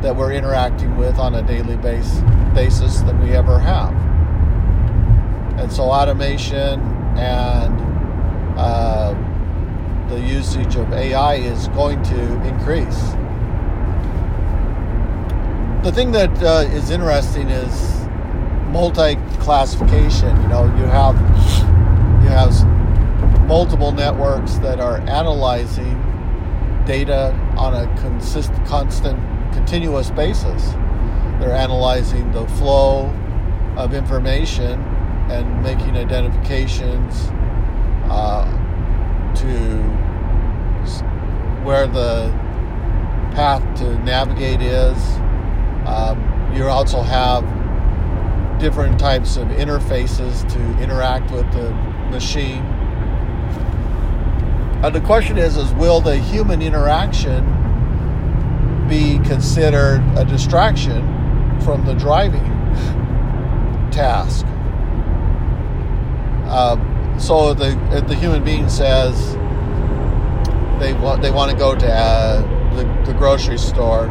that 0.00 0.16
we're 0.16 0.32
interacting 0.32 0.96
with 0.96 1.18
on 1.18 1.34
a 1.34 1.42
daily 1.42 1.76
base, 1.76 2.22
basis 2.54 3.02
than 3.02 3.20
we 3.20 3.32
ever 3.32 3.58
have. 3.58 3.92
And 5.60 5.70
so 5.70 5.82
automation 5.82 6.80
and 7.18 7.78
uh, 8.58 9.14
the 10.10 10.20
usage 10.20 10.74
of 10.74 10.92
AI 10.92 11.36
is 11.36 11.68
going 11.68 12.02
to 12.02 12.42
increase. 12.42 13.00
The 15.84 15.92
thing 15.92 16.10
that 16.12 16.42
uh, 16.42 16.68
is 16.74 16.90
interesting 16.90 17.48
is 17.48 18.06
multi-classification. 18.70 20.42
You 20.42 20.48
know, 20.48 20.64
you 20.76 20.84
have 20.84 21.14
you 22.24 22.28
have 22.28 22.52
multiple 23.46 23.92
networks 23.92 24.56
that 24.56 24.80
are 24.80 24.98
analyzing 25.08 25.94
data 26.86 27.32
on 27.56 27.74
a 27.74 27.86
consist, 28.00 28.52
constant, 28.66 29.18
continuous 29.52 30.10
basis. 30.10 30.72
They're 31.38 31.54
analyzing 31.54 32.32
the 32.32 32.48
flow 32.48 33.06
of 33.76 33.94
information 33.94 34.80
and 35.30 35.62
making 35.62 35.96
identifications 35.96 37.28
uh, 38.10 38.44
to 39.36 39.99
where 41.62 41.86
the 41.86 42.30
path 43.34 43.62
to 43.78 43.98
navigate 44.04 44.60
is. 44.60 44.96
Um, 45.86 46.52
you 46.54 46.66
also 46.66 47.02
have 47.02 47.44
different 48.60 48.98
types 48.98 49.36
of 49.36 49.48
interfaces 49.48 50.48
to 50.52 50.82
interact 50.82 51.30
with 51.30 51.50
the 51.52 51.70
machine. 52.10 52.64
And 54.82 54.94
the 54.94 55.00
question 55.00 55.38
is, 55.38 55.56
is 55.56 55.72
will 55.74 56.00
the 56.00 56.16
human 56.16 56.62
interaction 56.62 57.44
be 58.88 59.18
considered 59.20 60.02
a 60.16 60.24
distraction 60.24 61.02
from 61.60 61.84
the 61.84 61.94
driving 61.94 62.44
task? 63.90 64.46
Um, 66.50 67.16
so 67.18 67.54
the 67.54 67.76
the 68.08 68.14
human 68.14 68.42
being 68.42 68.68
says, 68.68 69.36
they 70.80 70.94
want 70.94 71.22
they 71.22 71.30
want 71.30 71.50
to 71.50 71.56
go 71.56 71.74
to 71.74 71.86
uh, 71.86 72.40
the, 72.74 73.12
the 73.12 73.16
grocery 73.16 73.58
store, 73.58 74.06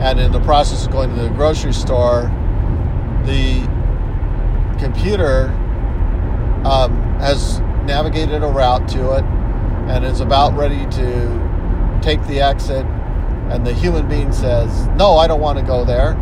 and 0.00 0.20
in 0.20 0.30
the 0.30 0.40
process 0.40 0.84
of 0.84 0.92
going 0.92 1.08
to 1.14 1.22
the 1.22 1.30
grocery 1.30 1.72
store, 1.72 2.30
the 3.24 3.62
computer 4.78 5.48
um, 6.64 6.92
has 7.20 7.60
navigated 7.84 8.42
a 8.42 8.46
route 8.46 8.86
to 8.88 9.12
it 9.12 9.24
and 9.88 10.04
is 10.04 10.20
about 10.20 10.54
ready 10.56 10.84
to 10.90 12.00
take 12.02 12.22
the 12.26 12.40
exit, 12.40 12.84
and 13.50 13.66
the 13.66 13.72
human 13.72 14.06
being 14.08 14.30
says, 14.30 14.88
"No, 14.88 15.16
I 15.16 15.26
don't 15.26 15.40
want 15.40 15.58
to 15.58 15.64
go 15.64 15.84
there," 15.86 16.12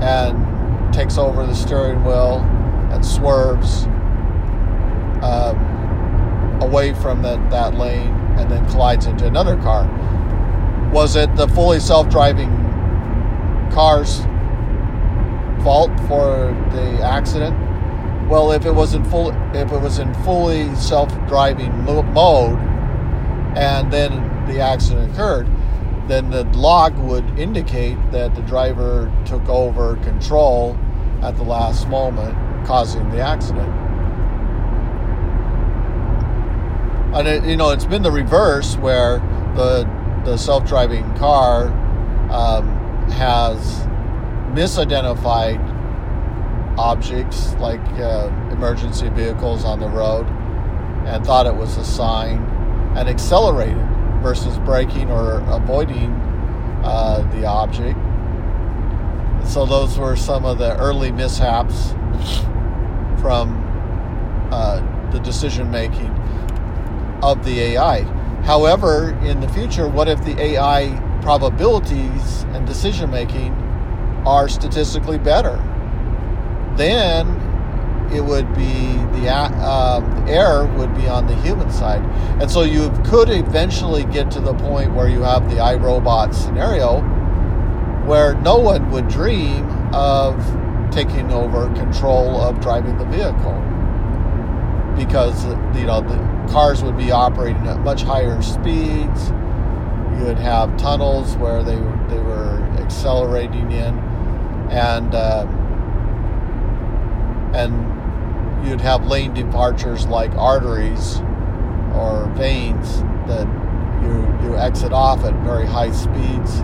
and 0.00 0.94
takes 0.94 1.18
over 1.18 1.44
the 1.44 1.54
steering 1.54 2.04
wheel 2.04 2.38
and 2.92 3.04
swerves 3.04 3.84
um, 5.22 6.58
away 6.60 6.94
from 6.94 7.22
that, 7.22 7.50
that 7.50 7.74
lane 7.74 8.19
and 8.40 8.50
then 8.50 8.66
collides 8.70 9.06
into 9.06 9.26
another 9.26 9.56
car. 9.56 9.86
Was 10.92 11.14
it 11.14 11.34
the 11.36 11.46
fully 11.48 11.78
self-driving 11.78 12.50
car's 13.72 14.20
fault 15.62 15.90
for 16.08 16.52
the 16.72 17.00
accident? 17.02 17.56
Well, 18.28 18.52
if 18.52 18.64
it 18.64 18.72
was 18.72 18.94
in 18.94 19.04
full, 19.04 19.30
if 19.54 19.72
it 19.72 19.80
was 19.80 19.98
in 19.98 20.12
fully 20.24 20.74
self-driving 20.74 21.84
mode, 21.84 22.58
and 23.56 23.92
then 23.92 24.46
the 24.46 24.60
accident 24.60 25.12
occurred, 25.12 25.48
then 26.08 26.30
the 26.30 26.44
log 26.56 26.96
would 26.98 27.38
indicate 27.38 27.96
that 28.10 28.34
the 28.34 28.42
driver 28.42 29.12
took 29.24 29.48
over 29.48 29.96
control 29.96 30.78
at 31.22 31.36
the 31.36 31.42
last 31.42 31.88
moment, 31.88 32.34
causing 32.66 33.08
the 33.10 33.20
accident. 33.20 33.68
And 37.14 37.26
it, 37.26 37.44
you 37.44 37.56
know 37.56 37.70
it's 37.70 37.84
been 37.84 38.02
the 38.02 38.10
reverse 38.10 38.76
where 38.76 39.18
the 39.56 39.88
the 40.24 40.36
self-driving 40.36 41.16
car 41.16 41.68
um, 42.30 42.66
has 43.10 43.80
misidentified 44.54 45.58
objects 46.78 47.54
like 47.54 47.80
uh, 47.98 48.28
emergency 48.52 49.08
vehicles 49.10 49.64
on 49.64 49.80
the 49.80 49.88
road 49.88 50.26
and 51.06 51.24
thought 51.24 51.46
it 51.46 51.54
was 51.54 51.76
a 51.76 51.84
sign 51.84 52.38
and 52.96 53.08
accelerated 53.08 53.76
versus 54.22 54.58
braking 54.58 55.10
or 55.10 55.40
avoiding 55.50 56.12
uh, 56.84 57.26
the 57.34 57.46
object. 57.46 57.98
So 59.48 59.66
those 59.66 59.98
were 59.98 60.16
some 60.16 60.44
of 60.44 60.58
the 60.58 60.76
early 60.78 61.10
mishaps 61.10 61.90
from 63.20 63.58
uh, 64.52 65.10
the 65.10 65.18
decision 65.20 65.70
making 65.70 66.14
of 67.22 67.44
the 67.44 67.60
AI. 67.60 68.02
However, 68.44 69.18
in 69.22 69.40
the 69.40 69.48
future, 69.48 69.88
what 69.88 70.08
if 70.08 70.24
the 70.24 70.40
AI 70.40 71.18
probabilities 71.22 72.42
and 72.54 72.66
decision 72.66 73.10
making 73.10 73.52
are 74.26 74.48
statistically 74.48 75.18
better? 75.18 75.56
Then 76.76 77.28
it 78.12 78.24
would 78.24 78.52
be 78.54 78.94
the, 79.20 79.28
uh, 79.28 80.00
the 80.24 80.32
error 80.32 80.66
would 80.76 80.94
be 80.94 81.06
on 81.06 81.26
the 81.26 81.34
human 81.36 81.70
side, 81.70 82.02
and 82.40 82.50
so 82.50 82.62
you 82.62 82.90
could 83.06 83.30
eventually 83.30 84.04
get 84.04 84.30
to 84.32 84.40
the 84.40 84.54
point 84.54 84.94
where 84.94 85.08
you 85.08 85.20
have 85.20 85.48
the 85.50 85.56
iRobot 85.56 86.34
scenario, 86.34 87.00
where 88.06 88.34
no 88.34 88.58
one 88.58 88.90
would 88.90 89.08
dream 89.08 89.68
of 89.92 90.34
taking 90.90 91.30
over 91.32 91.66
control 91.74 92.40
of 92.40 92.60
driving 92.60 92.98
the 92.98 93.04
vehicle 93.06 93.54
because 94.96 95.44
you 95.78 95.86
know 95.86 96.00
the 96.00 96.29
cars 96.50 96.82
would 96.82 96.96
be 96.96 97.10
operating 97.10 97.66
at 97.66 97.80
much 97.80 98.02
higher 98.02 98.40
speeds. 98.42 99.30
You 100.18 100.26
would 100.26 100.38
have 100.38 100.76
tunnels 100.76 101.36
where 101.36 101.62
they 101.62 101.76
they 101.76 102.20
were 102.20 102.60
accelerating 102.78 103.70
in, 103.72 103.98
and 104.70 105.14
uh, 105.14 105.46
and 107.54 108.66
you'd 108.68 108.80
have 108.80 109.06
lane 109.06 109.32
departures 109.34 110.06
like 110.06 110.30
arteries 110.34 111.18
or 111.94 112.30
veins 112.36 113.00
that 113.26 113.46
you 114.02 114.48
you 114.48 114.56
exit 114.56 114.92
off 114.92 115.24
at 115.24 115.34
very 115.44 115.66
high 115.66 115.90
speeds, 115.92 116.58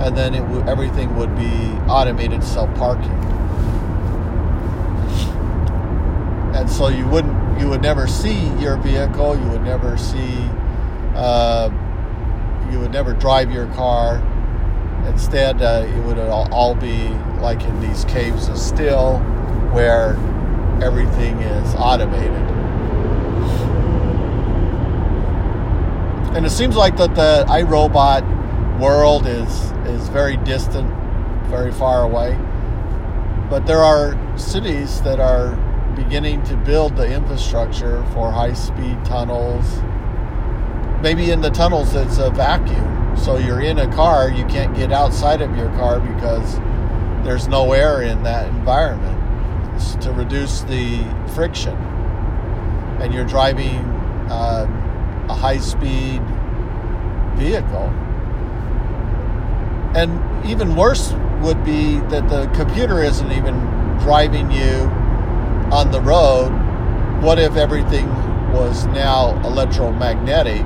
and 0.00 0.16
then 0.16 0.34
it 0.34 0.40
w- 0.40 0.62
everything 0.66 1.14
would 1.16 1.34
be 1.36 1.50
automated 1.88 2.42
self 2.42 2.72
parking, 2.76 3.10
and 6.54 6.59
so 6.70 6.88
you 6.88 7.06
wouldn't 7.08 7.60
you 7.60 7.68
would 7.68 7.82
never 7.82 8.06
see 8.06 8.48
your 8.58 8.76
vehicle. 8.78 9.38
You 9.38 9.48
would 9.50 9.62
never 9.62 9.98
see. 9.98 10.48
Uh, 11.14 11.68
you 12.70 12.78
would 12.78 12.92
never 12.92 13.12
drive 13.12 13.50
your 13.50 13.66
car. 13.74 14.22
Instead, 15.06 15.60
uh, 15.60 15.84
it 15.86 16.00
would 16.04 16.18
all, 16.18 16.74
be 16.74 17.08
like 17.40 17.62
in 17.64 17.80
these 17.80 18.04
Caves 18.04 18.48
of 18.48 18.56
Steel, 18.56 19.18
where 19.72 20.14
everything 20.82 21.38
is 21.40 21.74
automated. 21.74 22.30
And 26.36 26.46
it 26.46 26.50
seems 26.50 26.76
like 26.76 26.96
that 26.96 27.14
the 27.14 27.44
iRobot 27.48 28.80
world 28.80 29.26
is 29.26 29.72
is 29.86 30.08
very 30.08 30.36
distant, 30.38 30.88
very 31.48 31.72
far 31.72 32.04
away. 32.04 32.38
But 33.50 33.66
there 33.66 33.82
are 33.82 34.16
cities 34.38 35.02
that 35.02 35.18
are 35.18 35.58
beginning 36.04 36.42
to 36.44 36.56
build 36.56 36.96
the 36.96 37.12
infrastructure 37.12 38.04
for 38.12 38.32
high 38.32 38.52
speed 38.52 39.04
tunnels. 39.04 39.82
Maybe 41.02 41.30
in 41.30 41.40
the 41.40 41.50
tunnels 41.50 41.94
it's 41.94 42.18
a 42.18 42.30
vacuum. 42.30 43.16
So 43.16 43.36
you're 43.36 43.60
in 43.60 43.78
a 43.78 43.92
car, 43.94 44.30
you 44.30 44.44
can't 44.46 44.74
get 44.74 44.92
outside 44.92 45.42
of 45.42 45.56
your 45.56 45.68
car 45.70 46.00
because 46.00 46.56
there's 47.24 47.48
no 47.48 47.72
air 47.72 48.02
in 48.02 48.22
that 48.22 48.48
environment 48.48 49.18
it's 49.74 49.94
to 49.96 50.12
reduce 50.12 50.62
the 50.62 51.04
friction. 51.34 51.76
And 53.00 53.12
you're 53.14 53.26
driving 53.26 53.76
uh, 54.30 54.66
a 55.28 55.34
high 55.34 55.58
speed 55.58 56.22
vehicle. 57.36 57.88
And 59.94 60.46
even 60.46 60.76
worse 60.76 61.12
would 61.40 61.62
be 61.64 61.96
that 62.08 62.28
the 62.28 62.46
computer 62.54 63.02
isn't 63.02 63.32
even 63.32 63.58
driving 63.98 64.50
you 64.50 64.90
on 65.70 65.90
the 65.92 66.00
road, 66.00 66.50
what 67.22 67.38
if 67.38 67.56
everything 67.56 68.08
was 68.52 68.86
now 68.86 69.40
electromagnetic 69.46 70.64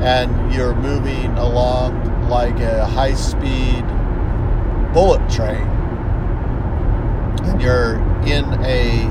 and 0.00 0.52
you're 0.54 0.74
moving 0.76 1.30
along 1.38 2.28
like 2.28 2.58
a 2.60 2.86
high 2.86 3.14
speed 3.14 3.84
bullet 4.92 5.28
train 5.28 5.66
and 7.48 7.60
you're 7.60 7.96
in 8.26 8.44
a 8.64 9.08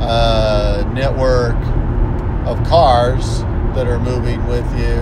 uh, 0.00 0.88
network 0.94 1.56
of 2.46 2.64
cars 2.68 3.40
that 3.74 3.88
are 3.88 3.98
moving 3.98 4.46
with 4.46 4.64
you, 4.78 4.96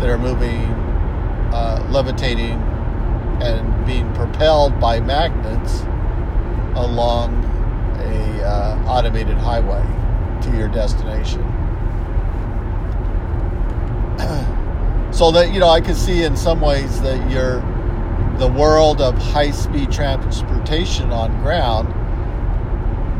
that 0.00 0.08
are 0.08 0.18
moving, 0.18 0.64
uh, 1.52 1.86
levitating, 1.90 2.60
and 3.40 3.86
being 3.86 4.12
propelled 4.14 4.80
by 4.80 4.98
magnets 4.98 5.82
along 6.76 7.43
a 8.04 8.44
uh, 8.44 8.84
automated 8.86 9.36
highway 9.36 9.82
to 10.42 10.56
your 10.56 10.68
destination. 10.68 11.42
so 15.12 15.30
that 15.30 15.52
you 15.52 15.60
know, 15.60 15.68
I 15.68 15.80
can 15.80 15.94
see 15.94 16.22
in 16.22 16.36
some 16.36 16.60
ways 16.60 17.00
that 17.02 17.30
you're 17.30 17.60
the 18.38 18.48
world 18.48 19.00
of 19.00 19.16
high-speed 19.16 19.92
transportation 19.92 21.12
on 21.12 21.40
ground 21.40 21.88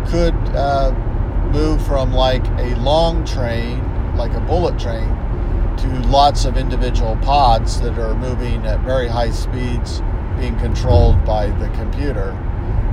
could 0.09 0.35
uh, 0.57 0.93
move 1.53 1.85
from 1.87 2.13
like 2.13 2.45
a 2.59 2.75
long 2.81 3.25
train, 3.25 3.79
like 4.17 4.33
a 4.33 4.41
bullet 4.41 4.79
train, 4.79 5.09
to 5.77 6.09
lots 6.09 6.45
of 6.45 6.57
individual 6.57 7.17
pods 7.19 7.81
that 7.81 7.99
are 7.99 8.15
moving 8.17 8.67
at 8.67 8.81
very 8.81 9.07
high 9.07 9.31
speeds, 9.31 10.03
being 10.37 10.59
controlled 10.59 11.25
by 11.25 11.47
the 11.47 11.69
computer 11.71 12.33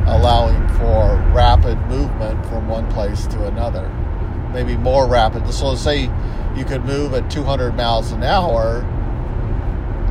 allowing 0.08 0.68
for 0.70 1.16
rapid 1.34 1.78
movement 1.88 2.46
from 2.48 2.68
one 2.68 2.90
place 2.92 3.28
to 3.28 3.48
another. 3.48 3.88
Maybe 4.54 4.76
more 4.76 5.08
rapid. 5.08 5.52
So, 5.54 5.76
say 5.76 6.12
you 6.56 6.66
could 6.66 6.84
move 6.86 7.14
at 7.14 7.30
200 7.30 7.76
miles 7.76 8.12
an 8.12 8.24
hour. 8.24 8.84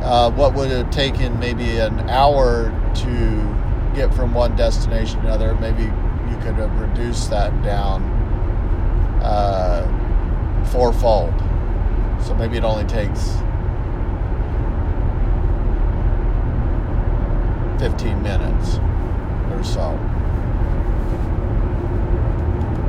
Uh, 0.03 0.31
what 0.31 0.53
would 0.55 0.71
it 0.71 0.91
take 0.91 1.19
in 1.19 1.39
maybe 1.39 1.77
an 1.77 2.09
hour 2.09 2.71
to 2.95 3.93
get 3.95 4.13
from 4.13 4.33
one 4.33 4.55
destination 4.55 5.21
to 5.21 5.27
another? 5.27 5.53
Maybe 5.55 5.83
you 5.83 6.37
could 6.41 6.55
have 6.55 6.79
reduced 6.79 7.29
that 7.29 7.51
down 7.63 8.03
uh, 9.21 9.85
fourfold. 10.71 11.33
So 12.25 12.33
maybe 12.35 12.57
it 12.57 12.63
only 12.63 12.85
takes 12.85 13.31
15 17.79 18.21
minutes 18.21 18.79
or 19.51 19.63
so. 19.63 19.97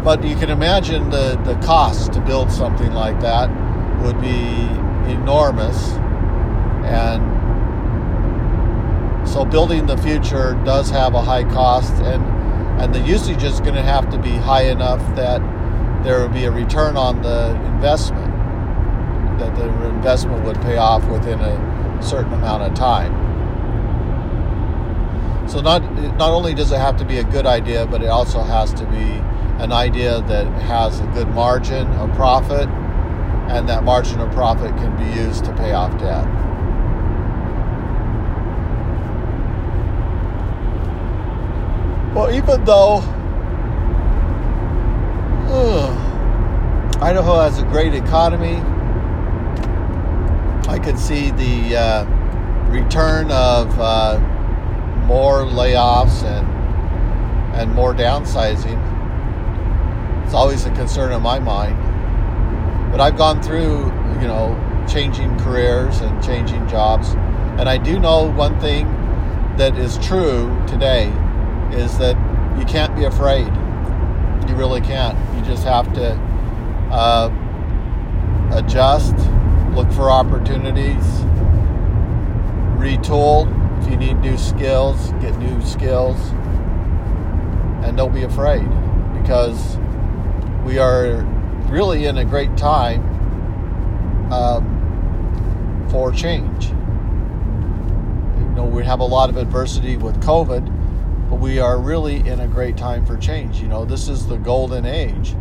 But 0.05 0.25
you 0.25 0.35
can 0.37 0.51
imagine 0.51 1.11
the, 1.11 1.41
the 1.45 1.55
cost 1.65 2.13
to 2.15 2.21
build 2.21 2.51
something 2.51 2.93
like 2.93 3.21
that 3.21 3.49
would 4.03 4.21
be 4.21 4.67
enormous. 5.11 5.93
And 6.85 7.23
so 9.29 9.45
building 9.45 9.87
the 9.87 9.97
future 9.99 10.61
does 10.65 10.91
have 10.91 11.15
a 11.15 11.23
high 11.23 11.45
cost 11.45 11.93
and 12.03 12.23
and 12.83 12.93
the 12.93 13.01
usage 13.01 13.45
is 13.45 13.61
going 13.61 13.75
to 13.75 13.83
have 13.83 14.11
to 14.11 14.19
be 14.19 14.31
high 14.31 14.65
enough 14.65 14.99
that 15.15 15.41
there 16.03 16.21
would 16.21 16.33
be 16.33 16.47
a 16.47 16.51
return 16.51 16.97
on 16.97 17.23
the 17.23 17.55
investment 17.67 18.33
that 19.39 19.55
the 19.57 19.67
investment 19.89 20.45
would 20.45 20.61
pay 20.63 20.79
off 20.79 21.05
within 21.09 21.39
a 21.41 22.03
certain 22.03 22.33
amount 22.33 22.65
of 22.65 22.75
time. 22.75 23.22
So 25.53 25.61
not 25.61 25.83
not 26.17 26.31
only 26.31 26.55
does 26.55 26.73
it 26.73 26.79
have 26.79 26.97
to 26.97 27.05
be 27.05 27.19
a 27.19 27.25
good 27.25 27.45
idea, 27.45 27.85
but 27.87 28.03
it 28.03 28.07
also 28.07 28.41
has 28.41 28.73
to 28.73 28.87
be 28.87 29.21
an 29.63 29.71
idea 29.71 30.23
that 30.23 30.47
has 30.63 30.99
a 31.01 31.07
good 31.09 31.29
margin 31.29 31.87
of 31.89 32.11
profit, 32.15 32.67
and 33.51 33.69
that 33.69 33.85
margin 33.85 34.21
of 34.21 34.33
profit 34.33 34.75
can 34.77 34.97
be 34.97 35.21
used 35.21 35.45
to 35.45 35.53
pay 35.57 35.73
off 35.73 35.93
debt. 35.99 36.25
Well, 42.15 42.35
even 42.35 42.65
though 42.65 43.03
uh, 45.53 46.99
Idaho 47.03 47.41
has 47.41 47.59
a 47.59 47.65
great 47.65 47.93
economy, 47.93 48.57
I 50.67 50.79
could 50.79 50.99
see 50.99 51.31
the 51.31 51.77
uh, 51.77 52.05
return 52.71 53.31
of 53.31 53.79
uh, 53.79 54.32
more 55.05 55.45
layoffs 55.45 56.23
and 56.23 56.49
and 57.55 57.73
more 57.75 57.95
downsizing. 57.95 58.81
It's 60.25 60.35
always 60.35 60.65
a 60.65 60.71
concern 60.71 61.13
in 61.13 61.21
my 61.21 61.39
mind. 61.39 61.77
But 62.91 63.01
I've 63.01 63.17
gone 63.17 63.43
through, 63.43 63.85
you 64.21 64.27
know, 64.27 64.57
changing 64.91 65.39
careers 65.41 66.01
and 66.01 66.23
changing 66.23 66.67
jobs, 66.69 67.11
and 67.59 67.69
I 67.69 67.77
do 67.79 67.99
know 67.99 68.31
one 68.33 68.59
thing 68.61 68.87
that 69.57 69.77
is 69.77 69.99
true 69.99 70.51
today 70.67 71.09
is 71.73 71.99
that 71.99 72.17
you 72.59 72.65
can't 72.65 72.95
be 72.97 73.05
afraid. 73.05 73.47
You 74.49 74.57
really 74.57 74.81
can't. 74.81 75.17
You 75.37 75.45
just 75.45 75.65
have 75.65 75.93
to 75.95 76.15
uh, 76.91 77.31
adjust, 78.53 79.17
look 79.75 79.91
for 79.93 80.11
opportunities, 80.11 81.05
retool. 82.77 83.62
If 83.83 83.91
you 83.91 83.97
need 83.97 84.21
new 84.21 84.39
skills, 84.39 85.11
get 85.21 85.37
new 85.39 85.61
skills, 85.61 86.17
and 87.85 87.97
don't 87.97 88.15
be 88.15 88.23
afraid 88.23 88.63
because 89.21 89.77
we 90.65 90.79
are 90.79 91.17
really 91.69 92.07
in 92.07 92.19
a 92.19 92.25
great 92.25 92.57
time 92.57 93.03
um, 94.33 95.89
for 95.91 96.13
change. 96.13 96.67
You 98.39 98.55
know, 98.55 98.65
we 98.65 98.85
have 98.85 99.01
a 99.01 99.05
lot 99.05 99.29
of 99.31 99.37
adversity 99.37 99.97
with 99.97 100.23
COVID, 100.23 100.65
but 101.29 101.41
we 101.41 101.59
are 101.59 101.77
really 101.81 102.17
in 102.17 102.39
a 102.39 102.47
great 102.47 102.77
time 102.77 103.05
for 103.05 103.17
change. 103.17 103.61
You 103.61 103.67
know, 103.67 103.85
this 103.85 104.09
is 104.09 104.29
the 104.29 104.37
golden 104.37 104.87
age 104.87 105.35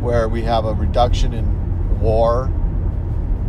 where 0.00 0.28
we 0.28 0.42
have 0.42 0.66
a 0.66 0.72
reduction 0.72 1.32
in 1.34 1.98
war. 2.00 2.48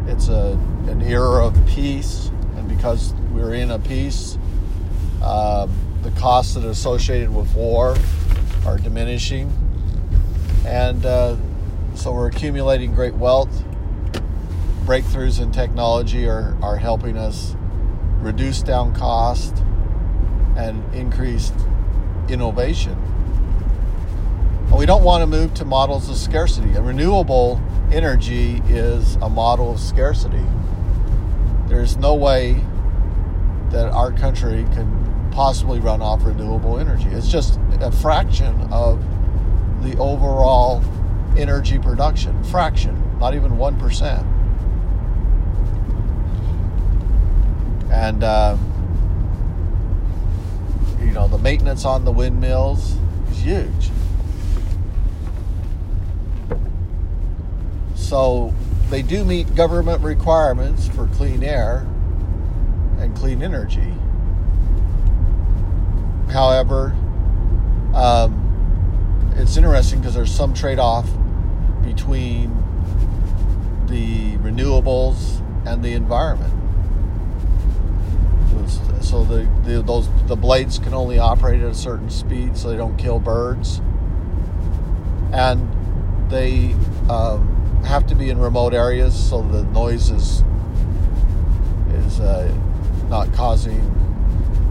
It's 0.07 0.27
a 0.27 0.57
an 0.87 1.03
era 1.03 1.45
of 1.45 1.67
peace, 1.67 2.31
and 2.55 2.67
because 2.67 3.13
we're 3.33 3.53
in 3.53 3.71
a 3.71 3.79
peace, 3.79 4.37
um, 5.23 5.71
the 6.03 6.11
costs 6.11 6.53
that 6.53 6.63
are 6.63 6.69
associated 6.69 7.33
with 7.33 7.53
war 7.55 7.95
are 8.65 8.77
diminishing, 8.77 9.51
and 10.65 11.05
uh, 11.05 11.35
so 11.95 12.11
we're 12.11 12.27
accumulating 12.27 12.93
great 12.93 13.13
wealth. 13.15 13.63
Breakthroughs 14.85 15.41
in 15.41 15.51
technology 15.51 16.27
are, 16.27 16.57
are 16.61 16.77
helping 16.77 17.17
us 17.17 17.55
reduce 18.21 18.61
down 18.61 18.95
cost 18.95 19.55
and 20.57 20.83
increased 20.93 21.53
innovation. 22.29 22.93
And 24.67 24.77
we 24.77 24.85
don't 24.85 25.03
want 25.03 25.21
to 25.21 25.27
move 25.27 25.53
to 25.55 25.65
models 25.65 26.09
of 26.09 26.17
scarcity. 26.17 26.73
A 26.73 26.81
renewable 26.81 27.61
energy 27.91 28.61
is 28.67 29.15
a 29.15 29.29
model 29.29 29.71
of 29.71 29.79
scarcity. 29.79 30.45
There's 31.67 31.97
no 31.97 32.15
way 32.15 32.63
that 33.71 33.91
our 33.91 34.11
country 34.11 34.63
can 34.73 35.31
possibly 35.31 35.79
run 35.79 36.01
off 36.01 36.25
renewable 36.25 36.79
energy. 36.79 37.07
It's 37.09 37.27
just 37.29 37.59
a 37.81 37.91
fraction 37.91 38.59
of 38.71 39.03
the 39.83 39.97
overall 39.97 40.83
energy 41.37 41.79
production. 41.79 42.43
Fraction, 42.45 43.19
not 43.19 43.35
even 43.35 43.53
1%. 43.53 44.25
And, 47.91 48.23
uh, 48.23 48.57
you 50.99 51.11
know, 51.11 51.27
the 51.27 51.37
maintenance 51.37 51.85
on 51.85 52.05
the 52.05 52.11
windmills 52.11 52.95
is 53.31 53.39
huge. 53.39 53.91
So 57.95 58.53
they 58.89 59.01
do 59.01 59.23
meet 59.23 59.55
government 59.55 60.01
requirements 60.01 60.87
for 60.87 61.07
clean 61.07 61.43
air 61.43 61.85
and 62.99 63.15
clean 63.15 63.41
energy. 63.41 63.93
However, 66.31 66.95
um, 67.93 69.33
it's 69.37 69.57
interesting 69.57 69.99
because 69.99 70.13
there's 70.13 70.31
some 70.31 70.53
trade 70.53 70.79
off 70.79 71.09
between 71.83 72.55
the 73.87 74.37
renewables 74.37 75.39
and 75.65 75.83
the 75.83 75.93
environment. 75.93 76.53
So 79.01 79.23
the, 79.23 79.49
the 79.63 79.81
those 79.81 80.07
the 80.27 80.35
blades 80.35 80.77
can 80.77 80.93
only 80.93 81.17
operate 81.17 81.61
at 81.61 81.71
a 81.71 81.73
certain 81.73 82.11
speed, 82.11 82.55
so 82.55 82.69
they 82.69 82.77
don't 82.77 82.95
kill 82.97 83.19
birds, 83.19 83.81
and 85.31 85.67
they 86.29 86.75
um, 87.09 87.81
have 87.85 88.05
to 88.07 88.13
be 88.13 88.29
in 88.29 88.37
remote 88.37 88.75
areas, 88.75 89.15
so 89.17 89.41
the 89.41 89.63
noise 89.63 90.11
is 90.11 90.43
is 91.91 92.19
uh, 92.19 92.53
not 93.09 93.33
causing 93.33 93.81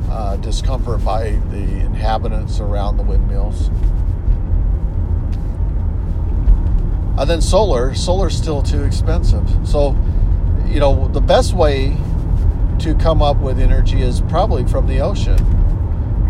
uh, 0.08 0.36
discomfort 0.48 1.04
by 1.04 1.32
the 1.50 1.58
inhabitants 1.58 2.58
around 2.58 2.96
the 2.96 3.02
windmills. 3.02 3.68
And 7.18 7.28
then 7.28 7.42
solar, 7.42 7.94
solar's 7.94 8.34
still 8.34 8.62
too 8.62 8.82
expensive. 8.82 9.46
So, 9.68 9.94
you 10.66 10.80
know, 10.80 11.08
the 11.08 11.20
best 11.20 11.52
way 11.52 11.98
to 12.78 12.94
come 12.94 13.20
up 13.20 13.36
with 13.36 13.60
energy 13.60 14.00
is 14.00 14.22
probably 14.22 14.66
from 14.66 14.86
the 14.86 15.00
ocean. 15.00 15.36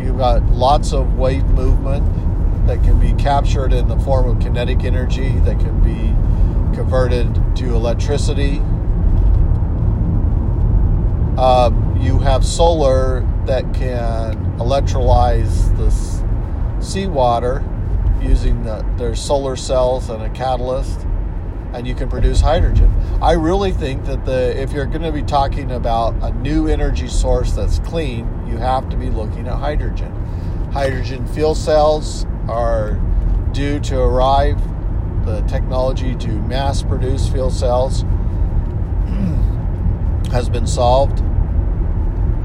You've 0.02 0.18
got 0.18 0.42
lots 0.46 0.92
of 0.92 1.16
wave 1.16 1.44
movement 1.50 2.04
that 2.66 2.82
can 2.82 2.98
be 2.98 3.12
captured 3.22 3.72
in 3.72 3.86
the 3.86 4.00
form 4.00 4.28
of 4.28 4.42
kinetic 4.42 4.82
energy 4.82 5.28
that 5.40 5.60
can 5.60 5.80
be 5.80 6.08
converted 6.74 7.32
to 7.54 7.72
electricity. 7.72 8.60
Uh, 11.38 11.70
you 12.00 12.18
have 12.18 12.44
solar 12.44 13.24
that 13.48 13.74
can 13.74 14.36
electrolyze 14.58 15.74
the 15.78 15.90
seawater 16.84 17.64
using 18.20 18.62
the, 18.62 18.84
their 18.98 19.14
solar 19.14 19.56
cells 19.56 20.10
and 20.10 20.22
a 20.22 20.28
catalyst, 20.30 21.00
and 21.72 21.86
you 21.86 21.94
can 21.94 22.10
produce 22.10 22.42
hydrogen. 22.42 22.94
I 23.22 23.32
really 23.32 23.72
think 23.72 24.04
that 24.04 24.26
the 24.26 24.60
if 24.60 24.72
you're 24.72 24.86
going 24.86 25.02
to 25.02 25.12
be 25.12 25.22
talking 25.22 25.72
about 25.72 26.14
a 26.22 26.30
new 26.32 26.68
energy 26.68 27.08
source 27.08 27.52
that's 27.52 27.78
clean, 27.80 28.28
you 28.46 28.58
have 28.58 28.90
to 28.90 28.96
be 28.96 29.08
looking 29.08 29.48
at 29.48 29.54
hydrogen. 29.54 30.12
Hydrogen 30.72 31.26
fuel 31.26 31.54
cells 31.54 32.26
are 32.48 33.00
due 33.52 33.80
to 33.80 33.98
arrive. 33.98 34.60
The 35.24 35.40
technology 35.42 36.14
to 36.16 36.28
mass 36.28 36.82
produce 36.82 37.28
fuel 37.28 37.50
cells 37.50 38.02
has 40.32 40.50
been 40.50 40.66
solved, 40.66 41.20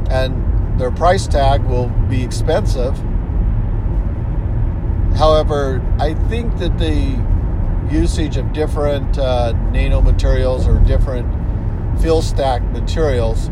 and 0.10 0.42
their 0.84 0.91
price 0.91 1.28
tag 1.28 1.63
will 1.63 1.88
be 2.10 2.22
expensive. 2.22 2.93
However, 5.15 5.82
I 5.98 6.13
think 6.28 6.58
that 6.58 6.78
the 6.78 7.24
usage 7.89 8.36
of 8.36 8.52
different 8.52 9.17
uh, 9.17 9.54
nanomaterials 9.72 10.67
or 10.67 10.86
different 10.86 11.32
fuel 12.02 12.22
stack 12.22 12.62
materials 12.63 13.50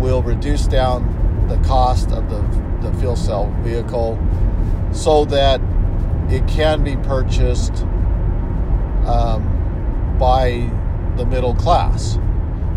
will 0.00 0.22
reduce 0.22 0.66
down 0.66 1.46
the 1.48 1.56
cost 1.66 2.10
of 2.10 2.28
the, 2.28 2.42
the 2.86 2.94
fuel 2.98 3.16
cell 3.16 3.50
vehicle 3.62 4.18
so 4.92 5.24
that 5.24 5.62
it 6.28 6.46
can 6.46 6.84
be 6.84 6.96
purchased 6.96 7.84
um, 9.06 10.16
by 10.20 10.70
the 11.16 11.24
middle 11.24 11.54
class 11.54 12.18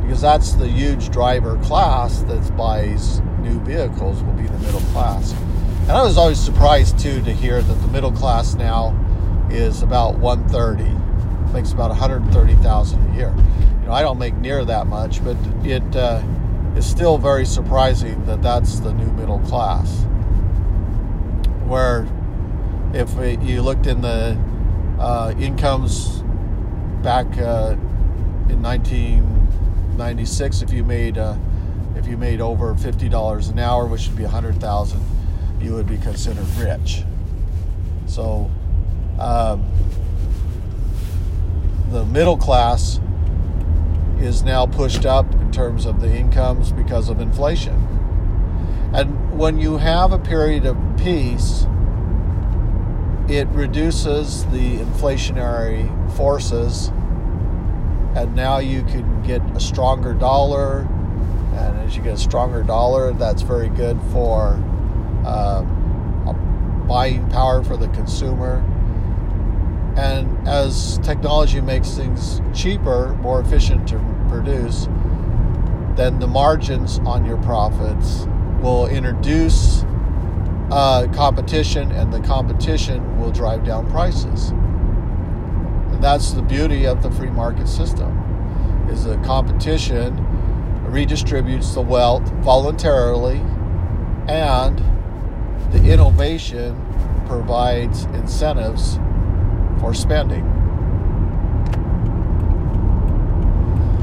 because 0.03 0.21
that's 0.21 0.53
the 0.53 0.67
huge 0.67 1.09
driver 1.09 1.57
class 1.63 2.19
that 2.23 2.55
buys 2.55 3.21
new 3.39 3.59
vehicles 3.61 4.21
will 4.23 4.33
be 4.33 4.43
the 4.43 4.59
middle 4.59 4.81
class. 4.91 5.33
And 5.83 5.91
I 5.91 6.03
was 6.03 6.17
always 6.17 6.39
surprised 6.39 6.99
too 6.99 7.21
to 7.23 7.33
hear 7.33 7.61
that 7.61 7.73
the 7.73 7.87
middle 7.87 8.11
class 8.11 8.53
now 8.53 8.97
is 9.49 9.81
about 9.81 10.15
130, 10.19 10.83
makes 11.53 11.71
about 11.71 11.89
130,000 11.89 13.09
a 13.11 13.15
year. 13.15 13.33
You 13.81 13.87
know, 13.87 13.93
I 13.93 14.01
don't 14.01 14.17
make 14.17 14.35
near 14.35 14.63
that 14.65 14.87
much, 14.87 15.23
but 15.23 15.37
it 15.63 15.95
uh, 15.95 16.21
is 16.75 16.85
still 16.89 17.17
very 17.17 17.45
surprising 17.45 18.25
that 18.25 18.41
that's 18.41 18.79
the 18.79 18.93
new 18.93 19.11
middle 19.13 19.39
class. 19.39 20.03
Where 21.65 22.07
if 22.93 23.13
you 23.43 23.61
looked 23.61 23.87
in 23.87 24.01
the 24.01 24.37
uh, 24.99 25.33
incomes 25.37 26.23
back 27.01 27.25
uh, 27.37 27.75
in 28.49 28.61
1996, 29.97 30.61
if 30.61 30.73
you 30.73 30.83
made 30.83 31.17
uh, 31.17 31.35
if 31.95 32.07
you 32.07 32.17
made 32.17 32.41
over 32.41 32.75
fifty 32.75 33.09
dollars 33.09 33.49
an 33.49 33.59
hour, 33.59 33.85
which 33.85 34.07
would 34.07 34.17
be 34.17 34.23
a 34.23 34.29
hundred 34.29 34.59
thousand 34.59 35.01
you 35.63 35.73
would 35.73 35.87
be 35.87 35.97
considered 35.97 36.45
rich. 36.57 37.03
So, 38.05 38.51
um, 39.17 39.65
the 41.89 42.03
middle 42.05 42.37
class 42.37 42.99
is 44.19 44.43
now 44.43 44.65
pushed 44.65 45.05
up 45.05 45.31
in 45.33 45.51
terms 45.51 45.85
of 45.85 46.01
the 46.01 46.13
incomes 46.13 46.71
because 46.71 47.09
of 47.09 47.21
inflation. 47.21 47.75
And 48.93 49.37
when 49.37 49.57
you 49.57 49.77
have 49.77 50.11
a 50.11 50.19
period 50.19 50.65
of 50.65 50.77
peace, 50.97 51.65
it 53.29 53.47
reduces 53.49 54.45
the 54.47 54.77
inflationary 54.79 55.89
forces, 56.15 56.91
and 58.15 58.35
now 58.35 58.59
you 58.59 58.83
can 58.83 59.21
get 59.23 59.41
a 59.55 59.59
stronger 59.59 60.13
dollar. 60.13 60.87
And 61.55 61.79
as 61.81 61.95
you 61.95 62.03
get 62.03 62.13
a 62.13 62.17
stronger 62.17 62.63
dollar, 62.63 63.13
that's 63.13 63.41
very 63.41 63.69
good 63.69 63.99
for 64.11 64.53
um, 65.25 66.85
buying 66.87 67.29
power 67.29 67.63
for 67.63 67.77
the 67.77 67.87
consumer. 67.89 68.63
And 69.95 70.47
as 70.47 70.97
technology 70.99 71.61
makes 71.61 71.91
things 71.91 72.41
cheaper, 72.53 73.15
more 73.15 73.41
efficient 73.41 73.87
to 73.89 73.99
produce, 74.27 74.87
then 75.95 76.19
the 76.19 76.27
margins 76.27 76.99
on 76.99 77.25
your 77.25 77.37
profits 77.37 78.25
will 78.61 78.87
introduce 78.87 79.83
uh, 80.71 81.07
competition, 81.13 81.91
and 81.91 82.11
the 82.11 82.21
competition 82.21 83.19
will 83.19 83.31
drive 83.31 83.63
down 83.63 83.87
prices. 83.91 84.51
That's 86.03 86.33
the 86.33 86.41
beauty 86.41 86.85
of 86.85 87.01
the 87.01 87.09
free 87.11 87.29
market 87.29 87.65
system: 87.65 88.11
is 88.91 89.05
the 89.05 89.15
competition 89.19 90.17
redistributes 90.85 91.73
the 91.73 91.81
wealth 91.81 92.29
voluntarily, 92.43 93.41
and 94.27 94.77
the 95.71 95.91
innovation 95.91 96.75
provides 97.25 98.03
incentives 98.03 98.99
for 99.79 99.93
spending. 99.93 100.43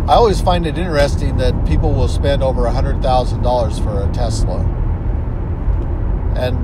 I 0.09 0.15
always 0.15 0.41
find 0.41 0.67
it 0.67 0.79
interesting 0.79 1.37
that 1.37 1.67
people 1.67 1.93
will 1.93 2.09
spend 2.09 2.43
over 2.43 2.63
$100,000 2.63 3.85
for 3.85 4.09
a 4.09 4.13
Tesla. 4.15 4.61
And 6.35 6.57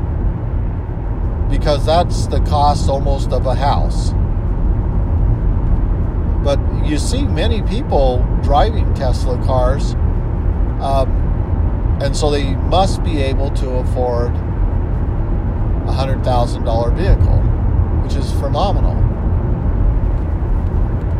because 1.51 1.85
that's 1.85 2.27
the 2.27 2.41
cost 2.41 2.89
almost 2.89 3.33
of 3.33 3.45
a 3.45 3.55
house. 3.55 4.15
But 6.47 6.61
you 6.87 6.97
see 6.97 7.25
many 7.27 7.61
people 7.63 8.25
driving 8.41 8.95
Tesla 8.95 9.37
cars, 9.45 9.95
um, 10.81 11.11
and 12.01 12.17
so 12.17 12.31
they 12.31 12.55
must 12.55 13.03
be 13.03 13.21
able 13.21 13.51
to 13.51 13.69
afford 13.69 14.31
a 14.31 15.91
$100,000 15.91 16.97
vehicle, 16.97 17.41
which 18.05 18.15
is 18.15 18.31
phenomenal. 18.35 18.95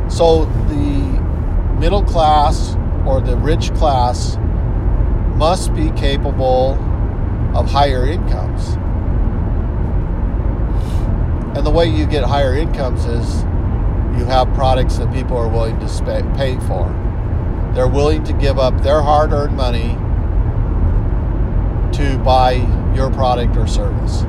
So 0.09 0.45
the 0.69 1.21
middle 1.81 2.05
class 2.05 2.77
or 3.05 3.21
the 3.21 3.37
rich 3.37 3.75
class 3.75 4.37
must 5.35 5.75
be 5.75 5.91
capable 5.97 6.75
of 7.53 7.69
higher 7.69 8.07
incomes. 8.07 8.77
And 11.57 11.67
the 11.67 11.71
way 11.73 11.87
you 11.87 12.07
get 12.07 12.23
higher 12.23 12.55
incomes 12.55 13.05
is 13.07 13.45
you 14.17 14.25
have 14.25 14.53
products 14.55 14.97
that 14.99 15.13
people 15.13 15.37
are 15.37 15.49
willing 15.49 15.79
to 15.81 15.87
pay 16.37 16.59
for. 16.61 16.89
They're 17.75 17.89
willing 17.89 18.25
to 18.25 18.33
give 18.33 18.59
up 18.59 18.83
their 18.83 19.03
hard 19.03 19.33
earned 19.33 19.57
money 19.57 19.95
to 21.97 22.19
buy 22.19 22.53
your 22.95 23.11
product 23.11 23.57
or 23.57 23.67
service. 23.67 24.23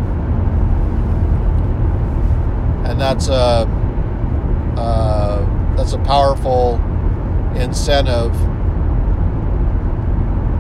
And 2.88 3.00
that's 3.00 3.30
a, 3.30 3.68
uh, 4.78 5.76
that's 5.76 5.94
a 5.94 6.00
powerful 6.00 6.76
incentive 7.56 8.34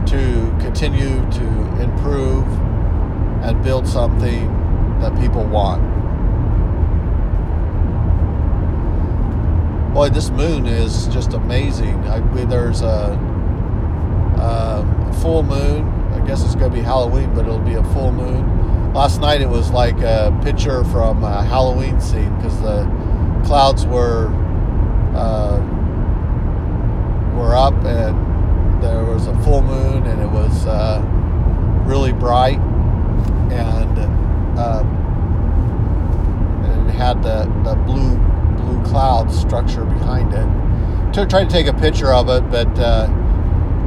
to 0.07 0.55
continue 0.61 1.19
to 1.31 1.81
improve 1.81 2.47
and 3.43 3.61
build 3.63 3.87
something 3.87 4.47
that 4.99 5.17
people 5.19 5.43
want. 5.45 5.81
Boy, 9.97 10.09
this 10.09 10.29
moon 10.29 10.67
is 10.67 11.07
just 11.07 11.33
amazing. 11.33 11.95
I, 12.07 12.19
there's 12.45 12.81
a, 12.81 13.17
a 14.37 15.13
full 15.23 15.41
moon. 15.41 15.87
I 16.13 16.23
guess 16.23 16.45
it's 16.45 16.53
going 16.53 16.69
to 16.69 16.77
be 16.77 16.83
Halloween, 16.83 17.33
but 17.33 17.45
it'll 17.45 17.57
be 17.57 17.73
a 17.73 17.83
full 17.85 18.11
moon. 18.11 18.93
Last 18.93 19.19
night 19.21 19.41
it 19.41 19.49
was 19.49 19.71
like 19.71 19.97
a 20.01 20.39
picture 20.43 20.83
from 20.83 21.23
a 21.23 21.43
Halloween 21.43 21.99
scene 21.99 22.31
because 22.35 22.61
the 22.61 22.85
clouds 23.43 23.87
were. 23.87 24.27
Uh, 25.15 25.57
were 27.35 27.55
up 27.55 27.73
and 27.83 28.83
there 28.83 29.03
was 29.03 29.25
a 29.25 29.35
full 29.41 29.63
moon 29.63 30.05
and 30.05 30.21
it 30.21 30.29
was 30.29 30.67
uh, 30.67 31.01
really 31.87 32.13
bright 32.13 32.59
and, 33.51 33.97
uh, 34.59 34.83
it 36.87 36.91
had 36.91 37.23
the, 37.23 37.45
the 37.63 37.75
blue 37.87 38.26
cloud 38.89 39.31
structure 39.31 39.85
behind 39.85 40.33
it. 40.33 41.13
To 41.13 41.25
try 41.25 41.43
to 41.43 41.49
take 41.49 41.67
a 41.67 41.73
picture 41.73 42.13
of 42.13 42.29
it, 42.29 42.49
but 42.49 42.67
uh, 42.79 43.07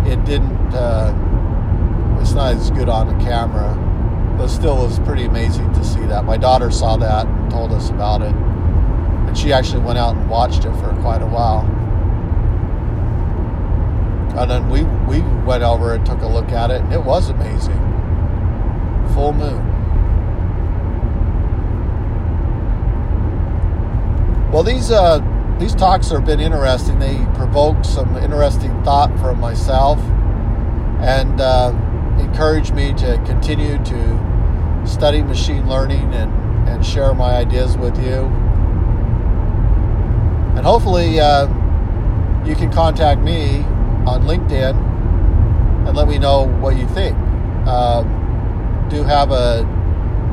it 0.07 0.25
didn't. 0.25 0.75
Uh, 0.75 1.15
it's 2.21 2.33
not 2.33 2.55
as 2.55 2.71
good 2.71 2.89
on 2.89 3.07
the 3.07 3.25
camera, 3.25 3.75
but 4.37 4.49
still 4.49 4.77
was 4.77 4.99
pretty 5.01 5.25
amazing 5.25 5.73
to 5.73 5.85
see 5.85 6.05
that. 6.07 6.25
My 6.25 6.37
daughter 6.37 6.71
saw 6.71 6.97
that 6.97 7.27
and 7.27 7.51
told 7.51 7.73
us 7.73 7.91
about 7.91 8.23
it, 8.23 8.35
and 8.35 9.37
she 9.37 9.53
actually 9.53 9.83
went 9.83 9.99
out 9.99 10.17
and 10.17 10.29
watched 10.29 10.65
it 10.65 10.73
for 10.77 10.97
quite 11.01 11.23
a 11.23 11.27
while. 11.27 11.61
And 14.39 14.51
then 14.51 14.71
we, 14.71 14.85
we 15.09 15.23
went 15.45 15.63
over 15.63 15.95
and 15.95 16.07
took 16.07 16.23
a 16.23 16.27
look 16.27 16.51
at 16.51 16.71
it, 16.71 16.81
and 16.83 16.93
it 16.93 17.05
was 17.05 17.31
amazing. 17.31 17.79
Full 19.15 19.33
moon. 19.33 19.70
Well, 24.53 24.65
these 24.65 24.91
uh, 24.91 25.21
these 25.61 25.77
talks 25.77 26.09
have 26.11 26.25
been 26.25 26.41
interesting. 26.41 26.99
They 26.99 27.25
provoked 27.35 27.87
some 27.87 28.17
interesting 28.17 28.83
thought 28.83 29.17
from 29.21 29.39
myself, 29.39 30.01
and 31.01 31.41
uh, 31.41 31.73
encouraged 32.19 32.75
me 32.75 32.93
to 32.95 33.23
continue 33.27 33.79
to 33.85 34.85
study 34.85 35.23
machine 35.23 35.69
learning 35.69 36.13
and, 36.15 36.69
and 36.69 36.85
share 36.85 37.15
my 37.15 37.37
ideas 37.37 37.77
with 37.77 37.97
you. 38.03 38.25
And 40.57 40.67
hopefully, 40.67 41.21
uh, 41.21 41.47
you 42.45 42.57
can 42.57 42.73
contact 42.73 43.21
me 43.21 43.59
on 44.05 44.23
LinkedIn 44.23 44.75
and 45.87 45.97
let 45.97 46.09
me 46.09 46.19
know 46.19 46.49
what 46.59 46.77
you 46.77 46.89
think. 46.89 47.17
Um, 47.69 48.89
do 48.91 49.05
have 49.05 49.31
a, 49.31 49.61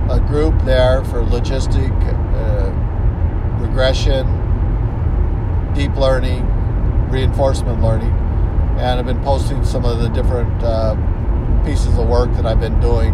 a 0.09 0.20
group 0.22 0.59
there 0.63 1.03
for 1.05 1.22
logistic 1.22 1.91
uh, 2.34 2.66
regression, 3.59 4.25
deep 5.73 5.95
learning, 5.95 6.45
reinforcement 7.09 7.81
learning, 7.81 8.11
and 8.79 8.99
I've 8.99 9.05
been 9.05 9.23
posting 9.23 9.63
some 9.63 9.85
of 9.85 9.99
the 9.99 10.09
different 10.09 10.63
uh, 10.63 10.95
pieces 11.65 11.97
of 11.97 12.07
work 12.07 12.31
that 12.33 12.45
I've 12.45 12.59
been 12.59 12.79
doing 12.79 13.13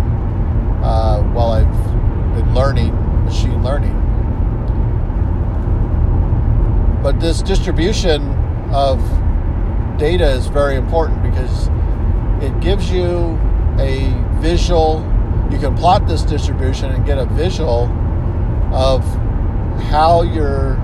uh, 0.84 1.22
while 1.34 1.52
I've 1.52 2.36
been 2.36 2.54
learning 2.54 2.94
machine 3.26 3.64
learning. 3.64 4.00
But 7.02 7.20
this 7.20 7.42
distribution 7.42 8.22
of 8.74 9.00
data 9.98 10.30
is 10.30 10.48
very 10.48 10.76
important 10.76 11.22
because 11.22 11.68
it 12.44 12.60
gives 12.60 12.92
you 12.92 13.38
a 13.80 14.14
visual. 14.42 15.02
You 15.52 15.60
can 15.60 15.76
plot 15.76 16.08
this 16.08 16.24
distribution 16.24 16.92
and 16.92 17.06
get 17.06 17.18
a 17.18 17.26
visual 17.26 17.86
of 18.74 19.04
how 19.92 20.22
your 20.22 20.76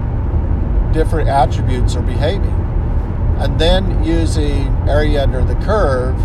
different 0.94 1.30
attributes 1.30 1.96
are 1.96 2.02
behaving. 2.02 2.56
And 3.40 3.60
then 3.60 4.04
using 4.04 4.68
area 4.88 5.24
under 5.24 5.44
the 5.44 5.56
curve, 5.66 6.18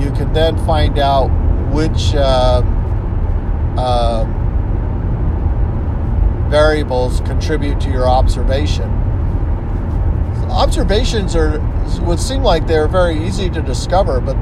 you 0.00 0.10
can 0.12 0.32
then 0.32 0.56
find 0.66 0.98
out 0.98 1.28
which 1.72 2.14
uh, 2.14 2.62
uh, 3.78 4.24
variables 6.50 7.20
contribute 7.20 7.80
to 7.80 7.90
your 7.90 8.06
observation 8.08 9.06
observations 10.50 11.36
are 11.36 11.60
would 12.00 12.18
seem 12.18 12.42
like 12.42 12.66
they're 12.66 12.88
very 12.88 13.24
easy 13.26 13.48
to 13.50 13.62
discover, 13.62 14.20
but 14.20 14.36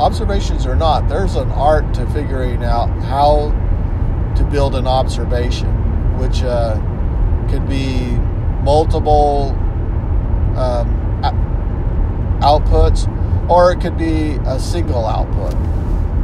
observations 0.00 0.66
are 0.66 0.76
not. 0.76 1.08
There's 1.08 1.36
an 1.36 1.50
art 1.50 1.92
to 1.94 2.06
figuring 2.10 2.62
out 2.62 2.88
how 3.04 3.50
to 4.36 4.44
build 4.44 4.74
an 4.74 4.86
observation, 4.86 5.68
which 6.24 6.42
uh, 6.42 6.74
could 7.50 7.68
be 7.68 8.16
multiple 8.62 9.50
um, 10.56 10.88
outputs, 12.40 13.06
or 13.50 13.72
it 13.72 13.80
could 13.80 13.98
be 13.98 14.38
a 14.46 14.58
single 14.58 15.04
output. 15.04 15.52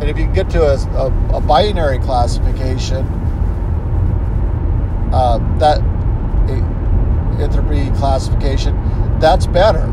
And 0.01 0.05
if 0.05 0.18
you 0.18 0.26
get 0.28 0.48
to 0.51 0.62
a, 0.62 0.76
a, 0.96 1.36
a 1.36 1.40
binary 1.42 1.98
classification, 1.98 3.05
uh, 5.12 5.38
that 5.59 5.80
entropy 7.38 7.90
classification, 7.98 8.74
that's 9.18 9.46
better. 9.46 9.86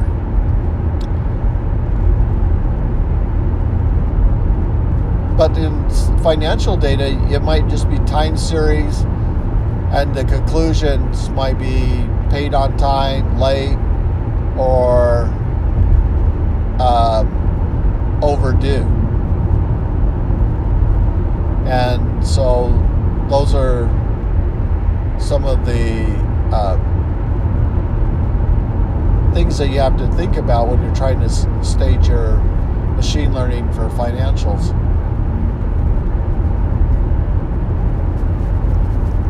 But 5.38 5.58
in 5.58 5.89
financial 6.24 6.78
data, 6.78 7.08
it 7.30 7.41
might 7.41 7.68
just 7.68 7.89
be 7.89 7.97
time 7.99 8.38
series, 8.38 9.05
and 9.92 10.14
the 10.14 10.26
conclusions 10.26 11.30
might 11.30 11.58
be 11.58 12.08
paid 12.30 12.54
on 12.54 12.78
time, 12.78 13.40
late, 13.40 13.78
or 14.58 15.30
uh, 16.80 17.24
overdue. 18.22 18.86
And 21.68 22.26
so 22.26 22.70
those 23.30 23.54
are 23.54 23.88
some 25.20 25.46
of 25.46 25.66
the 25.66 26.06
uh, 26.52 26.78
things 29.34 29.58
that 29.58 29.70
you 29.70 29.80
have 29.80 29.98
to 29.98 30.08
think 30.14 30.38
about 30.38 30.68
when 30.68 30.82
you're 30.82 30.96
trying 30.96 31.20
to 31.20 31.30
stage 31.64 32.08
your 32.08 32.38
machine 32.96 33.34
learning 33.34 33.72
for 33.74 33.90
financials. 33.90 34.74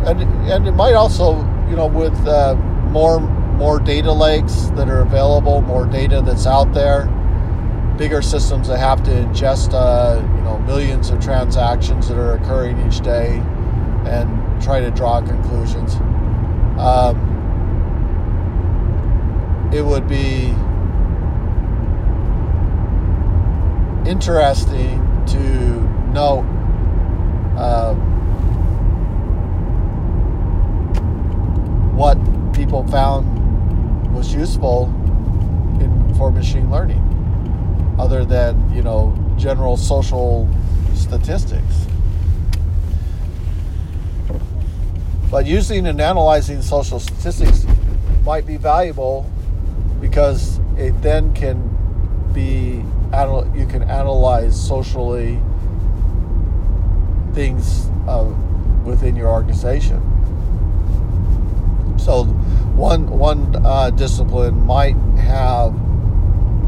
And 0.08 0.22
and 0.50 0.68
it 0.68 0.72
might 0.72 0.94
also, 0.94 1.38
you 1.70 1.76
know, 1.76 1.88
with 1.88 2.18
uh, 2.28 2.56
more 2.92 3.20
more 3.20 3.80
data 3.80 4.12
lakes 4.12 4.72
that 4.76 4.88
are 4.88 5.02
available, 5.02 5.62
more 5.62 5.86
data 5.86 6.22
that's 6.22 6.46
out 6.46 6.74
there, 6.74 7.06
bigger 7.98 8.22
systems 8.22 8.68
that 8.68 8.78
have 8.78 9.04
to 9.04 9.12
ingest, 9.12 9.74
uh, 9.74 10.22
you 10.38 10.42
know, 10.44 10.58
millions 10.60 11.10
of 11.10 11.20
transactions 11.20 12.08
that 12.08 12.18
are 12.18 12.36
occurring 12.36 12.80
each 12.88 13.02
day, 13.02 13.42
and 14.06 14.62
try 14.62 14.80
to 14.80 14.92
draw 14.92 15.22
conclusions. 15.22 15.96
Um, 16.80 17.34
it 19.74 19.82
would 19.82 20.08
be 20.08 20.54
interesting 24.10 25.04
to 25.26 25.82
know 26.14 26.46
what 31.98 32.16
people 32.78 32.92
found 32.92 34.14
was 34.14 34.34
useful 34.34 34.86
in 35.82 36.14
for 36.16 36.32
machine 36.32 36.70
learning, 36.70 37.02
other 37.98 38.24
than 38.24 38.72
you 38.74 38.84
know 38.84 39.18
general 39.36 39.78
social 39.78 40.48
statistics. 40.94 41.88
But 45.32 45.46
using 45.46 45.88
and 45.88 46.00
analyzing 46.00 46.62
social 46.62 47.00
statistics 47.00 47.66
might 48.24 48.46
be 48.46 48.58
valuable 48.58 49.30
because 50.00 50.60
it 50.78 51.02
then 51.02 51.34
can 51.34 51.58
be 52.34 52.84
you 53.56 53.66
can 53.68 53.84
analyze 53.90 54.56
socially 54.56 55.40
things 57.34 57.88
uh, 58.08 58.24
within 58.86 59.16
your 59.16 59.30
organization. 59.30 60.00
So 61.98 62.37
one 62.78 63.10
one 63.10 63.66
uh, 63.66 63.90
discipline 63.90 64.64
might 64.64 64.96
have 65.18 65.74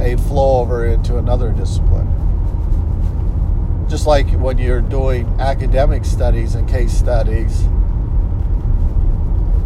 a 0.01 0.17
flow 0.27 0.61
over 0.61 0.87
into 0.87 1.17
another 1.17 1.51
discipline. 1.51 2.07
Just 3.87 4.07
like 4.07 4.27
when 4.31 4.57
you're 4.57 4.81
doing 4.81 5.27
academic 5.39 6.03
studies 6.05 6.55
and 6.55 6.67
case 6.67 6.91
studies, 6.91 7.63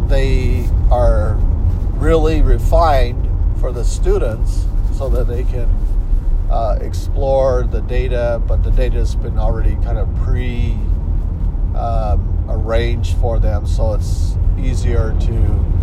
they 0.08 0.68
are 0.90 1.36
really 1.96 2.42
refined 2.42 3.26
for 3.58 3.72
the 3.72 3.84
students 3.84 4.66
so 4.98 5.08
that 5.08 5.26
they 5.26 5.44
can 5.44 5.68
uh, 6.50 6.76
explore 6.82 7.62
the 7.62 7.80
data, 7.80 8.42
but 8.46 8.62
the 8.62 8.70
data 8.70 8.98
has 8.98 9.16
been 9.16 9.38
already 9.38 9.76
kind 9.76 9.96
of 9.96 10.14
pre 10.16 10.72
um, 11.74 12.46
arranged 12.50 13.16
for 13.16 13.38
them, 13.38 13.66
so 13.66 13.94
it's 13.94 14.36
easier 14.58 15.16
to 15.20 15.73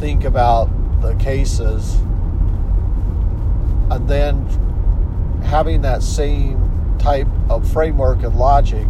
think 0.00 0.24
about 0.24 0.70
the 1.02 1.14
cases 1.16 1.96
and 3.90 4.08
then 4.08 4.46
having 5.44 5.82
that 5.82 6.02
same 6.02 6.96
type 6.98 7.26
of 7.50 7.70
framework 7.70 8.22
and 8.22 8.34
logic 8.34 8.86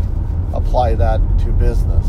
apply 0.54 0.94
that 0.94 1.20
to 1.40 1.46
business. 1.46 2.06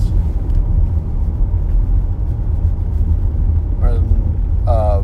And, 3.82 4.70
uh, 4.70 5.02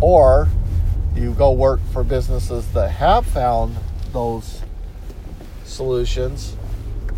or 0.00 0.48
you 1.14 1.34
go 1.34 1.52
work 1.52 1.78
for 1.92 2.02
businesses 2.02 2.66
that 2.72 2.90
have 2.90 3.24
found 3.24 3.76
those 4.12 4.60
solutions 5.62 6.56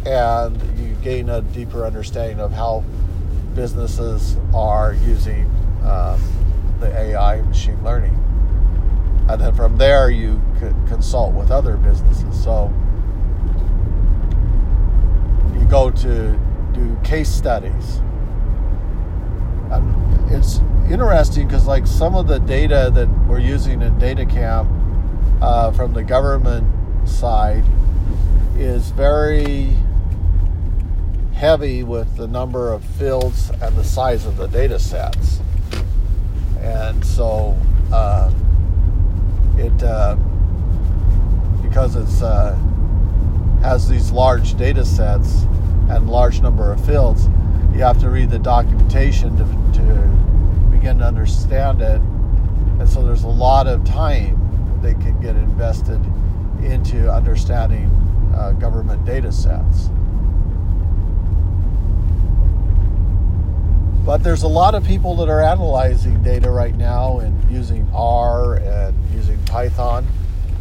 and 0.05 0.61
you 0.79 0.95
gain 0.97 1.31
a 1.31 1.41
deeper 1.41 1.87
understanding 1.87 2.39
of 2.39 2.53
how 2.53 2.85
businesses 3.55 4.37
are 4.53 4.93
using 4.93 5.51
um, 5.87 6.21
the 6.81 6.95
AI 6.97 7.41
machine 7.43 7.83
learning. 7.83 8.15
And 9.29 9.41
then 9.41 9.55
from 9.55 9.77
there, 9.77 10.11
you 10.11 10.41
could 10.59 10.77
consult 10.87 11.33
with 11.35 11.51
other 11.51 11.77
businesses. 11.77 12.43
So 12.43 12.73
you 15.59 15.65
go 15.67 15.91
to 15.91 16.39
do 16.73 16.99
case 17.03 17.29
studies. 17.29 18.01
And 19.71 20.31
it's 20.31 20.61
interesting 20.89 21.49
because 21.49 21.67
like 21.67 21.87
some 21.87 22.15
of 22.15 22.29
the 22.29 22.39
data 22.39 22.91
that 22.95 23.09
we're 23.27 23.41
using 23.41 23.83
in 23.83 23.97
DataCamp 23.97 25.41
uh, 25.43 25.73
from 25.73 25.93
the 25.93 26.05
government 26.05 26.67
side 27.09 27.65
is 28.57 28.91
very 28.91 29.77
heavy 31.35 31.83
with 31.83 32.17
the 32.17 32.27
number 32.27 32.73
of 32.73 32.83
fields 32.83 33.51
and 33.61 33.77
the 33.77 33.85
size 33.85 34.25
of 34.25 34.37
the 34.37 34.47
data 34.47 34.79
sets. 34.79 35.41
And 36.67 37.05
so 37.05 37.57
uh, 37.93 38.33
it, 39.57 39.83
uh, 39.83 40.17
because 41.63 41.95
it's 41.95 42.23
uh, 42.23 42.57
has 43.63 43.89
these 43.89 44.11
large 44.11 44.57
data 44.57 44.85
sets 44.85 45.43
and 45.89 46.11
large 46.11 46.41
number 46.41 46.73
of 46.73 46.85
fields, 46.85 47.29
you 47.73 47.83
have 47.83 48.01
to 48.01 48.11
read 48.11 48.31
the 48.31 48.39
documentation 48.39 49.37
to, 49.37 49.45
to 49.79 50.71
begin 50.71 50.99
to 50.99 51.05
understand 51.05 51.81
it. 51.81 52.01
And 52.81 52.89
so 52.89 53.05
there's 53.05 53.23
a 53.23 53.29
lot 53.29 53.69
of 53.69 53.85
time 53.85 54.81
that 54.83 55.01
can 55.01 55.21
get 55.21 55.37
invested 55.37 56.05
into 56.65 57.11
understanding 57.11 57.89
uh, 58.37 58.53
government 58.53 59.05
data 59.05 59.31
sets. 59.31 59.89
But 64.07 64.23
there's 64.23 64.45
a 64.45 64.49
lot 64.49 64.77
of 64.77 64.85
people 64.85 65.17
that 65.17 65.29
are 65.29 65.43
analyzing 65.43 66.23
data 66.23 66.49
right 66.49 66.77
now 66.77 67.19
and 67.19 67.51
using 67.51 67.91
R 67.93 68.55
and 68.55 68.95
using 69.13 69.37
Python. 69.47 70.07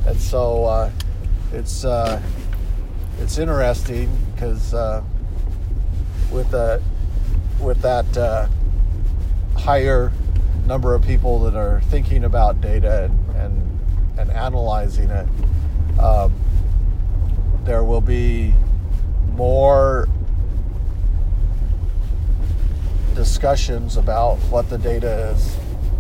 And 0.08 0.20
so 0.20 0.66
uh, 0.66 0.92
it's, 1.54 1.86
uh, 1.86 2.20
it's 3.22 3.38
interesting 3.38 4.10
because 4.34 4.74
uh, 4.74 5.04
with, 6.32 6.50
the, 6.50 6.82
with 7.62 7.80
that 7.84 8.18
uh, 8.18 8.48
higher 9.56 10.12
number 10.66 10.96
of 10.96 11.04
people 11.04 11.40
that 11.42 11.54
are 11.54 11.82
thinking 11.82 12.24
about 12.24 12.62
data 12.62 13.04
and, 13.04 13.36
and, 13.36 13.80
and 14.18 14.32
analyzing 14.32 15.12
it, 15.12 15.28
um, 16.00 16.34
there 17.64 17.84
will 17.84 18.02
be 18.02 18.56
more 19.34 20.10
discussions 23.16 23.98
about 23.98 24.36
what 24.52 24.70
the 24.70 24.78
data 24.78 25.34
is 25.36 25.56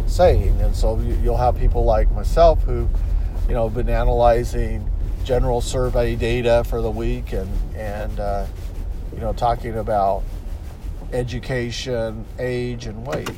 saying. 0.06 0.60
And 0.62 0.76
so 0.76 1.00
you'll 1.00 1.38
have 1.38 1.58
people 1.58 1.84
like 1.84 2.12
myself 2.12 2.62
who, 2.64 2.88
you 3.48 3.54
know, 3.54 3.70
been 3.70 3.90
analyzing 3.90 4.90
general 5.24 5.62
survey 5.62 6.16
data 6.16 6.64
for 6.68 6.82
the 6.82 6.92
week 6.92 7.34
and, 7.34 7.50
and 7.76 8.20
uh, 8.20 8.46
you 9.14 9.20
know, 9.20 9.34
talking 9.34 9.78
about 9.78 10.24
education, 11.14 12.26
age, 12.38 12.86
and 12.86 13.06
weight. 13.08 13.30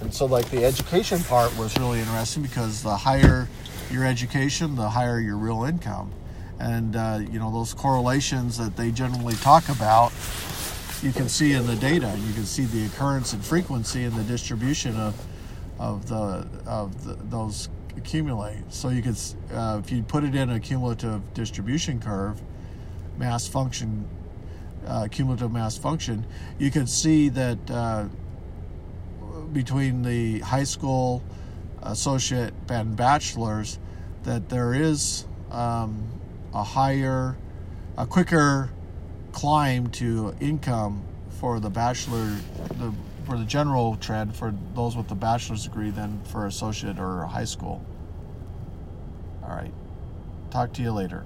And 0.00 0.14
so, 0.14 0.26
like, 0.26 0.48
the 0.50 0.64
education 0.64 1.22
part 1.24 1.56
was 1.58 1.76
really 1.78 1.98
interesting 1.98 2.42
because 2.42 2.82
the 2.82 2.96
higher 2.96 3.48
your 3.90 4.06
education, 4.06 4.76
the 4.76 4.88
higher 4.88 5.18
your 5.18 5.36
real 5.36 5.64
income. 5.64 6.12
And, 6.60 6.96
uh, 6.96 7.20
you 7.30 7.38
know, 7.38 7.52
those 7.52 7.74
correlations 7.74 8.58
that 8.58 8.76
they 8.76 8.90
generally 8.90 9.34
talk 9.34 9.68
about, 9.68 10.12
you 11.02 11.12
can 11.12 11.28
see 11.28 11.52
in 11.52 11.66
the 11.66 11.76
data. 11.76 12.14
You 12.18 12.32
can 12.34 12.44
see 12.44 12.64
the 12.64 12.86
occurrence 12.86 13.32
and 13.32 13.44
frequency 13.44 14.04
and 14.04 14.14
the 14.14 14.24
distribution 14.24 14.96
of, 14.96 15.14
of, 15.78 16.08
the, 16.08 16.46
of 16.66 17.04
the, 17.04 17.14
those 17.24 17.68
accumulate. 17.96 18.62
So 18.68 18.88
you 18.88 19.02
could, 19.02 19.18
uh, 19.52 19.80
if 19.84 19.92
you 19.92 20.02
put 20.02 20.24
it 20.24 20.34
in 20.34 20.50
a 20.50 20.60
cumulative 20.60 21.34
distribution 21.34 22.00
curve, 22.00 22.40
mass 23.16 23.46
function 23.46 24.08
uh, 24.86 25.08
cumulative 25.10 25.52
mass 25.52 25.76
function, 25.76 26.24
you 26.58 26.70
can 26.70 26.86
see 26.86 27.28
that 27.28 27.58
uh, 27.70 28.06
between 29.52 30.02
the 30.02 30.40
high 30.40 30.64
school, 30.64 31.22
associate, 31.82 32.54
and 32.68 32.96
bachelor's, 32.96 33.78
that 34.22 34.48
there 34.48 34.74
is 34.74 35.26
um, 35.50 36.06
a 36.54 36.62
higher, 36.62 37.36
a 37.96 38.06
quicker 38.06 38.70
climb 39.38 39.86
to 39.86 40.34
income 40.40 41.00
for 41.38 41.60
the 41.60 41.70
bachelor, 41.70 42.26
the 42.80 42.92
for 43.24 43.38
the 43.38 43.44
general 43.44 43.94
trend 43.94 44.34
for 44.34 44.52
those 44.74 44.96
with 44.96 45.06
the 45.06 45.14
bachelor's 45.14 45.62
degree 45.62 45.90
than 45.90 46.20
for 46.24 46.46
associate 46.46 46.98
or 46.98 47.24
high 47.24 47.44
school. 47.44 47.80
All 49.44 49.50
right. 49.50 49.72
Talk 50.50 50.72
to 50.72 50.82
you 50.82 50.90
later. 50.90 51.22